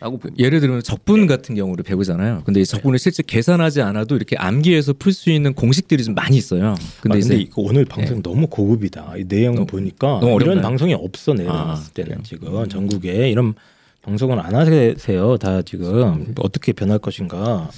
[0.00, 0.42] 라고 봅니다.
[0.42, 2.42] 예를 들면 적분 같은 경우를 배우잖아요.
[2.44, 6.74] 근데 이 적분을 실제 계산하지 않아도 이렇게 암기해서 풀 수 있는 공식들이 좀 많이 있어요.
[6.74, 9.14] 근데, 근데 아, 이제 근데 이거 오늘 방송 너무 고급이다.
[9.18, 10.62] 이 내용 너무- 보니까 너무 이런?
[10.62, 12.22] 방송이 없어 내가 아, 때는 그래요?
[12.24, 13.54] 지금 전국에 이런
[14.02, 15.36] 방송을 안 하세요.
[15.36, 17.68] 다 지금 어떻게 변할 것인가.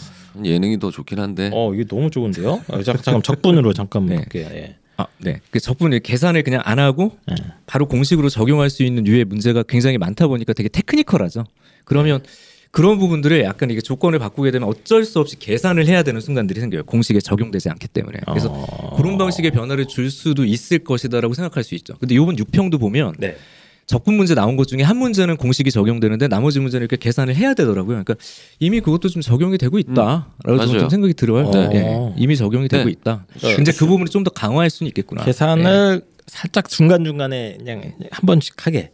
[0.45, 1.51] 예능이 더 좋긴 한데.
[1.53, 2.63] 어 이게 너무 좋은데요?
[2.69, 4.15] 어, 잠깐 잠깐 적분으로 잠깐 네.
[4.17, 4.47] 볼게요.
[4.53, 4.77] 예.
[4.97, 5.41] 아, 네.
[5.51, 7.35] 그 적분을 계산을 그냥 안 하고 네.
[7.67, 11.45] 바로 공식으로 적용할 수 있는 유의 문제가 굉장히 많다 보니까 되게 테크니컬하죠.
[11.85, 12.23] 그러면
[12.71, 16.85] 그런 부분들을 약간 이게 조건을 바꾸게 되면 어쩔 수 없이 계산을 해야 되는 순간들이 생겨요.
[16.85, 18.19] 공식에 적용되지 않기 때문에.
[18.27, 18.97] 그래서 어.
[18.97, 21.95] 그런 방식의 변화를 줄 수도 있을 것이다라고 생각할 수 있죠.
[22.01, 23.37] 근데 이번 6평도 보면 네.
[23.85, 28.03] 적분 문제 나온 것 중에 한 문제는 공식이 적용되는데 나머지 문제는 이렇게 계산을 해야 되더라고요.
[28.05, 28.15] 그러니까
[28.59, 30.79] 이미 그것도 좀 적용이 되고 있다라고 저는 맞아요.
[30.79, 31.51] 좀 생각이 들어요.
[31.51, 31.69] 네.
[31.75, 32.91] 예, 이미 적용이 되고 네.
[32.93, 33.27] 있다.
[33.43, 33.55] 네.
[33.57, 35.25] 근데 그 부분을 좀 더 강화할 수는 있겠구나.
[35.25, 38.93] 계산을 살짝 중간 중간에 그냥 한 번씩 하게.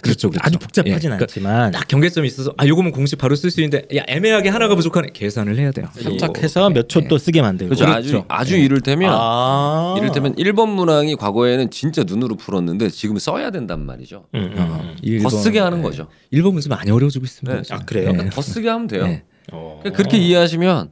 [0.00, 0.40] 아주, 그렇죠, 그렇죠.
[0.46, 3.86] 아주 복잡하진 예, 그러니까 않지만 딱 경계점이 있어서 아 요거면 공식 바로 쓸 수 있는데
[3.96, 5.86] 야 애매하게 하나가 부족하네 계산을 해야 돼요.
[5.92, 7.74] 살짝 해서 몇 초 또 쓰게 만들고.
[7.74, 7.92] 그렇죠.
[7.92, 9.94] 아주 아주 이를 테면 아.
[9.98, 14.26] 이를 테면 1번 문항이 과거에는 진짜 눈으로 풀었는데 지금 써야 된단 말이죠.
[14.34, 14.96] 음, 음, 음.
[15.02, 15.84] 일본- 더 쓰게 하는 네.
[15.84, 16.08] 거죠.
[16.30, 17.62] 일본 문제 많이 어려워지고 있습니다.
[17.62, 17.74] 네.
[17.74, 18.12] 아, 그래요?
[18.12, 18.30] 네.
[18.30, 19.06] 더 쓰게 하면 돼요.
[19.06, 19.24] 네.
[19.52, 19.78] 어.
[19.82, 20.90] 그러니까 그렇게 이해하시면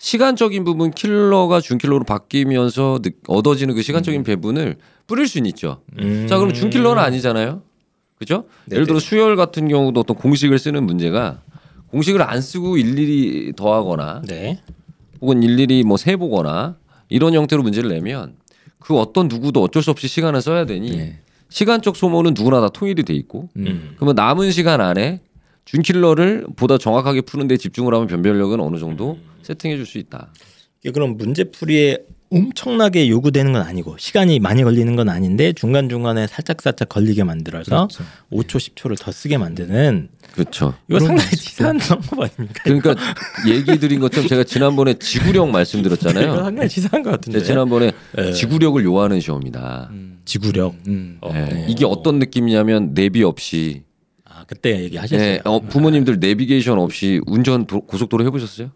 [0.00, 4.76] 시간적인 부분 킬러가 준킬러로 바뀌면서 느- 얻어지는 그 시간적인 배분을
[5.08, 5.82] 뿌릴 수는 있죠.
[5.98, 6.26] 음.
[6.28, 7.62] 자 그럼 준킬러는 아니잖아요.
[8.18, 8.44] 그죠?
[8.70, 11.40] 예를 들어 수열 같은 경우도 어떤 공식을 쓰는 문제가
[11.90, 14.60] 공식을 안 쓰고 일일이 더하거나 네.
[15.20, 16.76] 혹은 일일이 뭐 세보거나
[17.08, 18.36] 이런 형태로 문제를 내면
[18.78, 21.18] 그 어떤 누구도 어쩔 수 없이 시간을 써야 되니 네.
[21.48, 23.92] 시간적 소모는 누구나 다 통일이 돼 있고 음.
[23.96, 25.20] 그러면 남은 시간 안에
[25.64, 30.28] 준킬러를 보다 정확하게 푸는 데 집중을 하면 변별력은 어느 정도 세팅해 줄 수 있다.
[30.82, 31.98] 이게 그럼 문제풀이에
[32.30, 37.88] 엄청나게 요구되는 건 아니고 시간이 많이 걸리는 건 아닌데 중간 중간에 살짝 살짝 걸리게 만들어서
[37.88, 38.04] 그렇죠.
[38.30, 40.74] 5초 10초를 더 쓰게 만드는 그렇죠.
[40.88, 42.60] 이거 상당히 치사한 방법 아닙니까?
[42.64, 42.94] 그러니까
[43.46, 46.36] 얘기 드린 것처럼 제가 지난번에 지구력 말씀드렸잖아요.
[46.36, 47.42] 상당히 치사한 것 같은데.
[47.42, 48.32] 지난번에 네.
[48.32, 49.90] 지구력을 요하는 시험이다.
[50.26, 50.74] 지구력.
[50.86, 51.16] 음.
[51.22, 51.32] 어.
[51.32, 51.66] 네.
[51.68, 53.82] 이게 어떤 느낌이냐면 내비 없이
[54.24, 55.18] 아 그때 얘기하셨어요.
[55.26, 58.70] 네, 어, 부모님들 내비게이션 없이 운전 도- 고속도로 해보셨어요?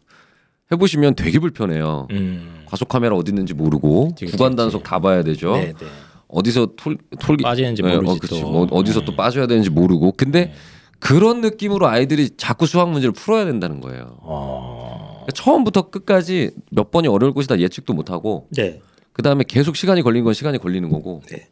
[0.71, 2.07] 해보시면 되게 불편해요.
[2.13, 2.63] 음.
[2.67, 4.57] 과속 카메라 어디 있는지 모르고 그치, 구간 그치.
[4.57, 5.53] 단속 다 봐야 되죠.
[5.57, 5.87] 네, 네.
[6.29, 8.41] 어디서 톨 톨기 빠지는지 네, 모르지 어, 그치.
[8.41, 8.51] 또.
[8.51, 10.13] 뭐 어디서 또 빠져야 되는지 모르고.
[10.17, 10.55] 근데 네.
[10.99, 14.19] 그런 느낌으로 아이들이 자꾸 수학 문제를 풀어야 된다는 거예요.
[14.21, 15.25] 어.
[15.27, 18.81] 그러니까 처음부터 끝까지 몇 번이 어려울 것이다 예측도 못 하고 네.
[19.13, 21.21] 그 다음에 계속 시간이 걸린 건 시간이 걸리는 거고.
[21.29, 21.49] 네.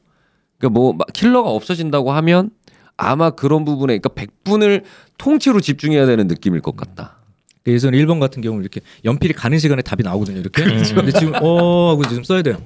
[0.57, 2.51] 그러니까 뭐막 킬러가 없어진다고 하면
[2.97, 4.85] 아마 그런 부분에 그러니까 100분을
[5.19, 7.20] 통째로 집중해야 되는 느낌일 것 같다.
[7.67, 10.39] 예전 1번 같은 경우 이렇게 연필이 가는 시간에 답이 나오거든요.
[10.41, 10.65] 이렇게.
[10.65, 12.57] 근데 지금 어 하고 지금 써야 돼요.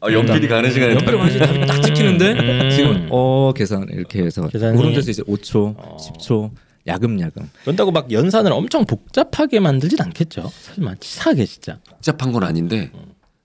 [0.00, 2.32] 아, 연필이 가는 시간에 연필이 가는 시간에 답이 딱 찍히는데
[2.64, 2.70] 음.
[2.70, 5.96] 지금 어 계산 이렇게 해서 계산이- 그런 데서 이제 5초, 어.
[5.98, 6.50] 10초
[6.86, 7.48] 야금야금.
[7.62, 10.50] 그런다고 막 연산을 엄청 복잡하게 만들진 않겠죠.
[10.52, 11.78] 설마 치사하게 진짜.
[11.88, 12.90] 복잡한 건 아닌데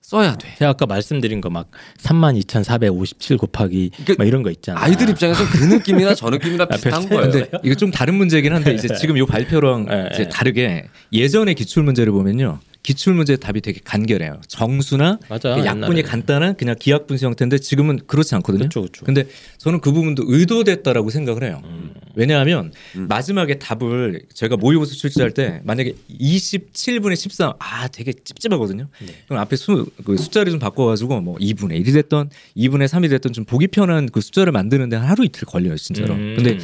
[0.08, 0.48] 써야 돼.
[0.58, 4.82] 제가 아까 말씀드린 거 막 32,457 곱하기 그러니까 막 이런 거 있잖아.
[4.82, 7.20] 아이들 입장에서 그 느낌이나 저 느낌이나 비슷한 비슷해요.
[7.20, 7.32] 거예요.
[7.32, 10.28] 근데 이거 좀 다른 문제긴 한데 이제 지금 요 발표랑 네, 이제 네.
[10.30, 12.58] 다르게 예전의 기출 문제를 보면요.
[12.82, 14.40] 기출 문제 답이 되게 간결해요.
[14.46, 15.54] 정수나 맞아.
[15.56, 16.02] 그 약분이 옛날에.
[16.02, 18.60] 간단한 그냥 기하 분수 형태인데 지금은 그렇지 않거든요.
[18.60, 19.04] 그렇죠, 그렇죠.
[19.04, 19.24] 근데
[19.58, 21.60] 저는 그 부분도 의도됐다라고 생각을 해요.
[21.64, 21.92] 음.
[22.14, 28.88] 왜냐하면 마지막에 답을 제가 모의고사 출제할 때 만약에 27분의 13, 아 되게 찝찝하거든요.
[29.00, 29.14] 네.
[29.26, 33.44] 그럼 앞에 수, 그 숫자를 좀 바꿔가지고 뭐 2분의 1이 됐던 2분의 3이 됐던 좀
[33.44, 36.14] 보기 편한 그 숫자를 만드는데 하루 이틀 걸려요 진짜로.
[36.14, 36.34] 음.
[36.36, 36.58] 근데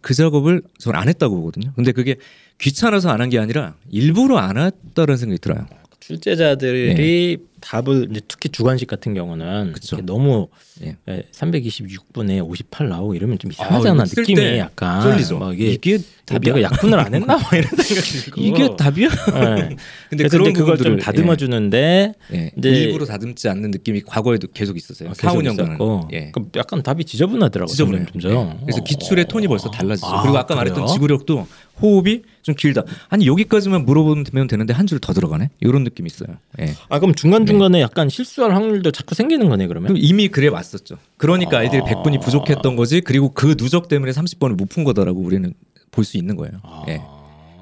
[0.00, 1.72] 그 작업을 저는 안 했다고 보거든요.
[1.76, 2.16] 근데 그게
[2.58, 5.66] 귀찮아서 안 한 게 아니라 일부러 안 했다는 생각이 들어요.
[6.00, 10.02] 출제자들이 답을 이제 특히 주관식 같은 경우는 네.
[10.02, 10.48] 너무
[10.82, 10.96] 예.
[11.30, 15.38] 326분에 58 나오고 이러면 좀 아, 이상하잖아 쓸 느낌이 때 약간 쫄리죠.
[15.38, 16.62] 막 이게, 이게 답이야?
[16.62, 19.08] 약분을 안 했나 막 이런 생각이 들고 이게 답이야?
[19.10, 19.76] 네.
[20.08, 22.50] 근데 그런 그걸 좀 다듬어 주는데 예.
[22.56, 25.12] 이제- 일부러 다듬지 않는 느낌이 과거에도 계속 있었어요.
[25.12, 26.12] 4, 5년간은.
[26.14, 26.30] 예.
[26.32, 27.70] 그 약간 답이 지저분하더라고요.
[27.70, 28.06] 지저분해요.
[28.24, 28.64] 예.
[28.64, 30.06] 그래서 기출의 톤이 벌써 달라지죠.
[30.06, 30.56] 아, 그리고 아까 그래요?
[30.74, 31.46] 말했던 지구력도
[31.82, 32.82] 호흡이 좀 길다.
[33.08, 35.50] 아니 여기까지만 물어보면 되는데 한 줄 더 들어가네.
[35.60, 36.36] 이런 느낌이 있어요.
[36.60, 36.74] 예.
[36.88, 39.94] 아 그럼 중간 중간에 약간 실수할 확률도 자꾸 생기는 거네 그러면.
[39.96, 40.96] 이미 그래 왔었죠.
[41.16, 41.60] 그러니까 아.
[41.60, 43.00] 아이들이 100분이 부족했던 거지.
[43.02, 45.52] 그리고 그 누적 때문에 30번을 못 푼 거다라고 우리는
[45.90, 46.52] 볼 수 있는 거예요.
[46.62, 46.84] 아.
[46.88, 47.00] 예.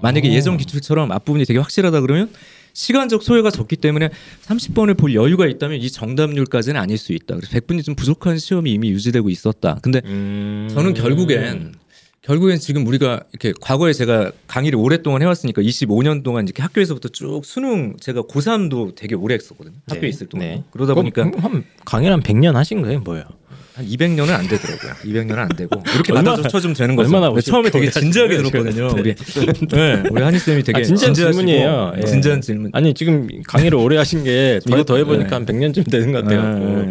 [0.02, 2.30] 만약에 예전 기출처럼 앞부분이 되게 확실하다 그러면
[2.74, 4.10] 시간적 소요가 적기 때문에
[4.46, 7.34] 30번을 볼 여유가 있다면 이 정답률까지는 아닐 수 있다.
[7.34, 9.78] 그래서 100분이 좀 부족한 시험이 이미 유지되고 있었다.
[9.82, 10.70] 근데 음.
[10.72, 11.74] 저는 결국엔
[12.28, 17.96] 결국엔 지금 우리가 이렇게 과거에 제가 강의를 오랫동안 해왔으니까 25년 동안 이렇게 학교에서부터 쭉 수능
[17.98, 19.76] 제가 고3도 되게 오래 했었거든요.
[19.88, 20.46] 학교에 있을 동안.
[20.46, 20.64] 네.
[20.70, 23.24] 그러다 보니까 한 강의 한 100년 하신 거예요, 뭐예요?
[23.78, 24.92] 한 200년은 안 되더라고요.
[25.04, 27.14] 200년은 안 되고 이렇게 얼마나- 맞아서 좀 되는 거죠.
[27.14, 28.88] 얼마나 처음에 되게 진지하게 오래 들었거든요.
[28.98, 29.14] 우리
[29.70, 31.92] 네, 우리 한희 쌤이 되게 아, 진지한 진지하시고 질문이에요.
[31.98, 32.04] 예.
[32.04, 32.70] 진지한 질문.
[32.74, 35.34] 아니 지금 강의를 오래 하신 게 이거 더 해보니까 네.
[35.34, 36.86] 한 100년쯤 되는 것 같아요.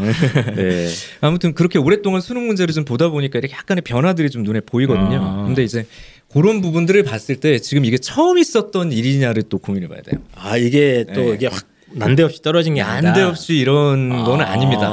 [0.55, 0.87] 네.
[1.19, 5.19] 아무튼 그렇게 오랫동안 수능 문제를 좀 보다 보니까 이렇게 약간의 변화들이 좀 눈에 보이거든요.
[5.21, 5.43] 아.
[5.45, 5.85] 근데 이제
[6.31, 10.21] 그런 부분들을 봤을 때 지금 이게 처음 있었던 일이냐를 또 고민해봐야 돼요.
[10.35, 11.31] 아 이게 또 네.
[11.35, 13.09] 이게 확 난데없이 떨어진 게 아니다.
[13.11, 14.51] 난데없이 이런 건 아.
[14.51, 14.89] 아닙니다.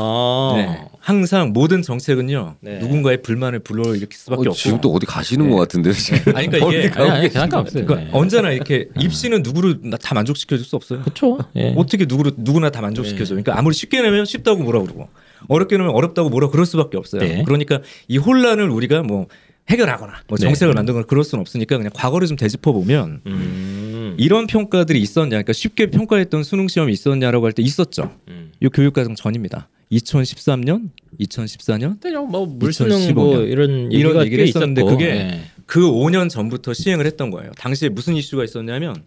[0.57, 0.81] 네.
[1.05, 2.79] 항상 모든 정책은요 네.
[2.79, 4.55] 누군가의 불만을 불러일으킬 수밖에 어, 없고.
[4.55, 6.35] 지금 또 어디 가시는 것 같은데 지금.
[6.35, 7.85] 아니 그러니까 이게 아니, 아니, 상관없어요.
[7.85, 8.19] 그러니까 네.
[8.19, 11.03] 언제나 이렇게 입시는 누구를 다 만족시켜 줄 수 없어요.
[11.03, 11.39] 그렇죠.
[11.57, 11.75] 예.
[11.77, 13.35] 어떻게 누구를 누구나 다 만족시켜 줘.
[13.35, 15.11] 그러니까 아무리 쉽게 내면 쉽다고 뭐라 그러고
[15.49, 17.21] 어렵게 내면 어렵다고 뭐라 그럴 수밖에 없어요.
[17.21, 17.43] 네.
[17.45, 19.27] 그러니까 이 혼란을 우리가 뭐
[19.69, 20.47] 해결하거나 뭐 네.
[20.47, 24.15] 정책을 만들거나 그럴 수는 없으니까 그냥 과거를 좀 되짚어 보면 음.
[24.17, 28.11] 이런 평가들이 있었냐, 그러니까 쉽게 평가했던 수능 시험이 있었냐라고 할 때 있었죠.
[28.29, 28.53] 음.
[28.63, 29.69] 이 교육과정 전입니다.
[29.93, 33.51] 2013년, 2014년 근데 뭐 물수능 뭐 2015년.
[33.51, 34.97] 이런 이런 얘기가 얘기를 꽤 했었는데 있었고.
[34.97, 35.41] 그게 예.
[35.67, 37.53] 그 5년 전부터 시행을 했던 거예요.
[37.59, 39.05] 당시에 무슨 이슈가 있었냐면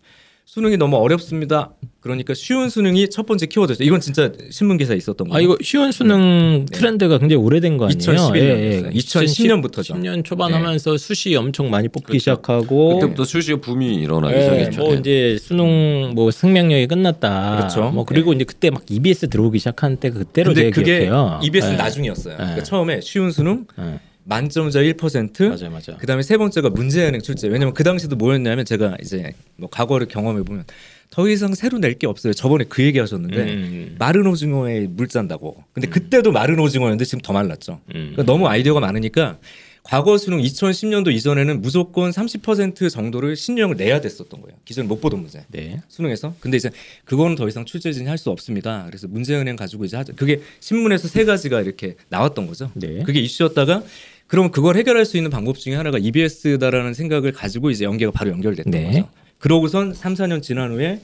[0.47, 1.71] 수능이 너무 어렵습니다.
[1.99, 3.85] 그러니까 쉬운 수능이 첫 번째 키워드였어요.
[3.85, 5.37] 이건 진짜 신문 기사에 있었던 거예요.
[5.37, 7.97] 아 이거 쉬운 수능 트렌드가 굉장히 오래된 거 아니에요?
[7.99, 8.91] 2011년 예, 이었어요.
[8.91, 9.93] 2010년 부터죠.
[9.95, 10.57] 10년 초반 네.
[10.57, 12.19] 하면서 수시 엄청 많이 뽑기 그렇죠.
[12.19, 14.79] 시작하고 그때부터 수시의 붐이 일어나기 예, 시작했죠.
[14.79, 17.57] 뭐 이제 수능 뭐 생명력이 끝났다.
[17.57, 17.91] 그렇죠.
[17.91, 21.41] 뭐 그리고 이제 그때 막 EBS 들어오기 시작한 때 그때로 근데 그게 기억해요.
[21.43, 21.77] EBS는 예.
[21.77, 22.35] 나중이었어요.
[22.37, 22.63] 그러니까 예.
[22.63, 23.99] 처음에 쉬운 수능 예.
[24.27, 25.47] 만점자 1%.
[25.47, 25.97] 맞아요, 맞아요.
[25.99, 27.47] 그다음에 세 번째가 문제은행 출제.
[27.47, 30.65] 왜냐면 그 당시도 뭐였냐면 제가 이제 뭐 과거를 경험해 보면
[31.09, 32.33] 더 이상 새로 낼 게 없어요.
[32.33, 33.95] 저번에 그 얘기 하셨는데 음.
[33.97, 35.63] 마른 오징어에 물 짠다고.
[35.73, 37.79] 근데 그때도 마른 오징어였는데 지금 더 말랐죠.
[37.87, 38.11] 음.
[38.13, 39.37] 그러니까 너무 아이디어가 많으니까
[39.83, 44.57] 과거 수능 2010년도 이전에는 무조건 30% 정도를 신유형을 내야 됐었던 거예요.
[44.65, 45.45] 기존에 못 보던 문제.
[45.49, 45.79] 네.
[45.87, 46.35] 수능에서.
[46.41, 46.69] 근데 이제
[47.05, 48.83] 그거는 더 이상 출제진이 할 수 없습니다.
[48.87, 50.11] 그래서 문제은행 가지고 이제 하죠.
[50.17, 52.69] 그게 신문에서 세 가지가 이렇게 나왔던 거죠.
[52.73, 53.01] 네.
[53.03, 53.81] 그게 이슈였다가
[54.27, 58.71] 그러면 그걸 해결할 수 있는 방법 중에 하나가 EBS다라는 생각을 가지고 이제 연계가 바로 연결됐던
[58.71, 58.85] 네.
[58.85, 59.09] 거죠.
[59.39, 60.99] 그러고선 3, 4년 지난 후에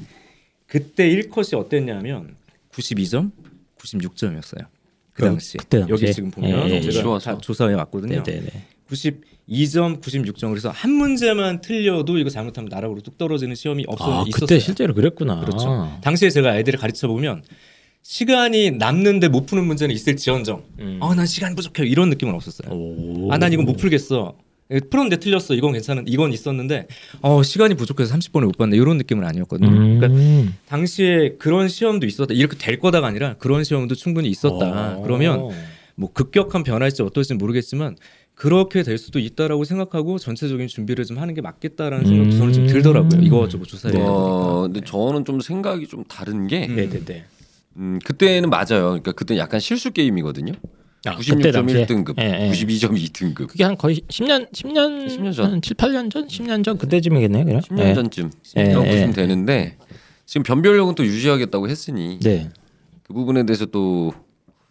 [0.68, 2.36] 그때 1컷이 어땠냐면
[2.72, 3.32] 92점,
[3.80, 4.66] 96점이었어요.
[5.14, 5.58] 그 그럼 당시.
[5.58, 5.94] 그때 당시에?
[5.94, 7.32] 여기 지금 보면 예, 예, 제가 쉬워서.
[7.34, 8.24] 다 조사해 왔거든요.
[8.24, 8.66] 네, 네, 네.
[8.90, 10.50] 92점, 96점.
[10.50, 14.32] 그래서 한 문제만 틀려도 이거 잘못하면 나락으로 뚝 떨어지는 시험이 없어 아, 있었어요.
[14.48, 15.40] 그때 실제로 그랬구나.
[15.42, 15.98] 그렇죠.
[16.02, 17.44] 당시에 제가 아이들을 가르쳐 보면
[18.04, 20.64] 시간이 남는데 못 푸는 문제는 있을지언정.
[20.80, 21.00] 음.
[21.02, 21.86] 아, 난 시간 부족해.
[21.86, 22.70] 이런 느낌은 없었어요.
[22.72, 23.32] 오.
[23.32, 24.36] 아, 난 이건 못 풀겠어.
[24.90, 25.54] 풀었는데 틀렸어.
[25.56, 26.06] 이건 괜찮은.
[26.08, 26.88] 이건 있었는데
[27.22, 28.76] 어, 시간이 부족해서 30번을 못 봤네.
[28.76, 29.70] 이런 느낌은 아니었거든요.
[29.70, 30.00] 음.
[30.00, 32.34] 그러니까 당시에 그런 시험도 있었다.
[32.34, 34.98] 이렇게 될 거다가 아니라 그런 시험도 충분히 있었다.
[34.98, 35.02] 어.
[35.04, 35.50] 그러면
[35.96, 37.96] 뭐 급격한 변화일지 어떨지 모르겠지만
[38.36, 43.22] 그렇게 될 수도 있다라고 생각하고 전체적인 준비를 좀 하는 게 맞겠다라는 생각도 저는 좀 들더라고요.
[43.22, 44.12] 이거저거 조사해 보니까.
[44.12, 46.76] 어, 근데 저는 좀 생각이 좀 다른 게 음.
[46.76, 47.26] 네네네.
[47.78, 48.90] 음, 그때는 맞아요.
[48.90, 50.54] 그러니까 그때 약간 실수 게임이거든요.
[51.06, 51.86] 아, 그때 당시에?
[51.86, 52.52] 96.1등급, 예, 예.
[52.52, 53.48] 92점 2등급.
[53.48, 55.52] 그게 한 거의 10년 10년 10년 전.
[55.52, 57.62] 한 7, 8년 전, 10년 전 그때쯤이겠네요, 그냥.
[57.62, 57.94] 10년 예.
[57.94, 58.92] 전쯤 예, 이라고 예.
[58.92, 59.78] 보시면 되는데
[60.26, 62.50] 지금 변별력은 또 유지하겠다고 했으니 네.
[63.04, 64.14] 그 부분에 대해서 또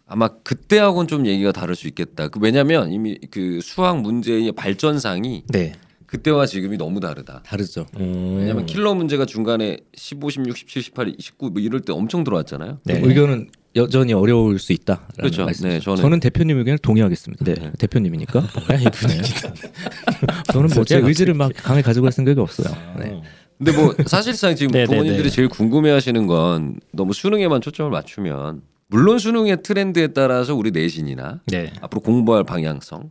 [0.07, 2.27] 아마 그때하고는 좀 얘기가 다를 수 있겠다.
[2.29, 5.73] 그 왜냐하면 이미 그 수학 문제의 발전상이 네.
[6.13, 7.41] 그때와 지금이 너무 다르다.
[7.43, 7.87] 다르죠.
[7.99, 8.35] 음.
[8.37, 12.77] 왜냐면 킬러 문제가 중간에 15, 16, 17, 18, 19 뭐 이럴 때 엄청 들어왔잖아요.
[12.83, 12.99] 네.
[13.03, 15.07] 의견은 여전히 어려울 수 있다.
[15.17, 15.47] 그렇죠.
[15.47, 17.43] 네, 저는- 저는 대표님 의견을 동의하겠습니다.
[17.45, 17.71] 네.
[17.79, 18.41] 대표님이니까.
[20.53, 21.07] 저는 뭐제 갑자기.
[21.07, 22.67] 의지를 막 강하게 가져갈 생각이 없어요.
[22.99, 23.09] 네.
[23.09, 23.23] 어.
[23.57, 25.29] 근데 뭐 사실상 지금 네, 네, 부모님들이 네.
[25.29, 31.73] 제일 궁금해하시는 건 너무 수능에만 초점을 맞추면 물론 수능의 트렌드에 따라서 우리 내신이나 네.
[31.81, 33.09] 앞으로 공부할 방향성.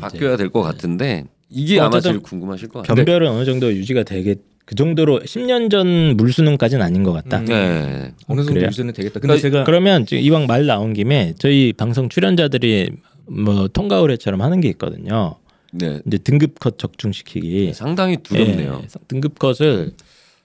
[0.00, 2.94] 바뀌어야 될 것 같은데 이게 아마 어쨌든 제일 궁금하실 것 같아요.
[2.94, 7.38] 변별은 어느 정도 유지가 되게 그 정도로 10년 전 물수능까지는 아닌 것 같다.
[7.38, 7.44] 음.
[7.46, 8.12] 네.
[8.26, 8.66] 어느 정도 그래요?
[8.66, 9.14] 유지는 되겠다.
[9.20, 12.90] 근데 그러니까 제가 그러면 지금 이왕 말 나온 김에 저희 방송 출연자들이
[13.26, 15.36] 뭐 통과 의뢰처럼 하는 게 있거든요.
[15.72, 16.00] 네.
[16.06, 17.72] 이제 등급 컷 적중시키기.
[17.74, 18.82] 상당히 두렵네요.
[18.84, 19.92] 예, 등급 컷을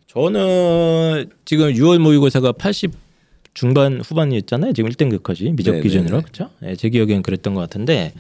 [0.08, 2.92] 저는 지금 6월 모의고사가 80
[3.54, 4.74] 중반 후반이었잖아요.
[4.74, 6.22] 지금 1등급 컷이 미적 네, 기준으로 네, 네.
[6.22, 6.50] 그렇죠?
[6.64, 8.14] 예, 제 기억엔 그랬던 것 같은데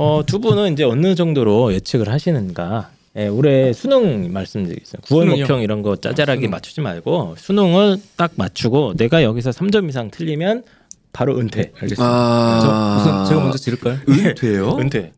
[0.00, 2.90] 어, 두 분은 이제 어느 정도로 예측을 하시는가?
[3.16, 5.08] 예, 올해 수능 말씀드리겠습니다.
[5.08, 5.36] 9월 수능이요?
[5.42, 6.50] 목평 이런 거 짜잘하게 수능.
[6.50, 10.62] 맞추지 말고 수능을 딱 맞추고 내가 여기서 3점 이상 틀리면
[11.12, 11.72] 바로 은퇴.
[11.74, 12.04] 알겠습니다.
[12.04, 12.60] 아.
[12.62, 13.98] 저 우선 제가 먼저 지를까요?
[14.08, 14.76] 은퇴요?
[14.78, 15.12] 은퇴.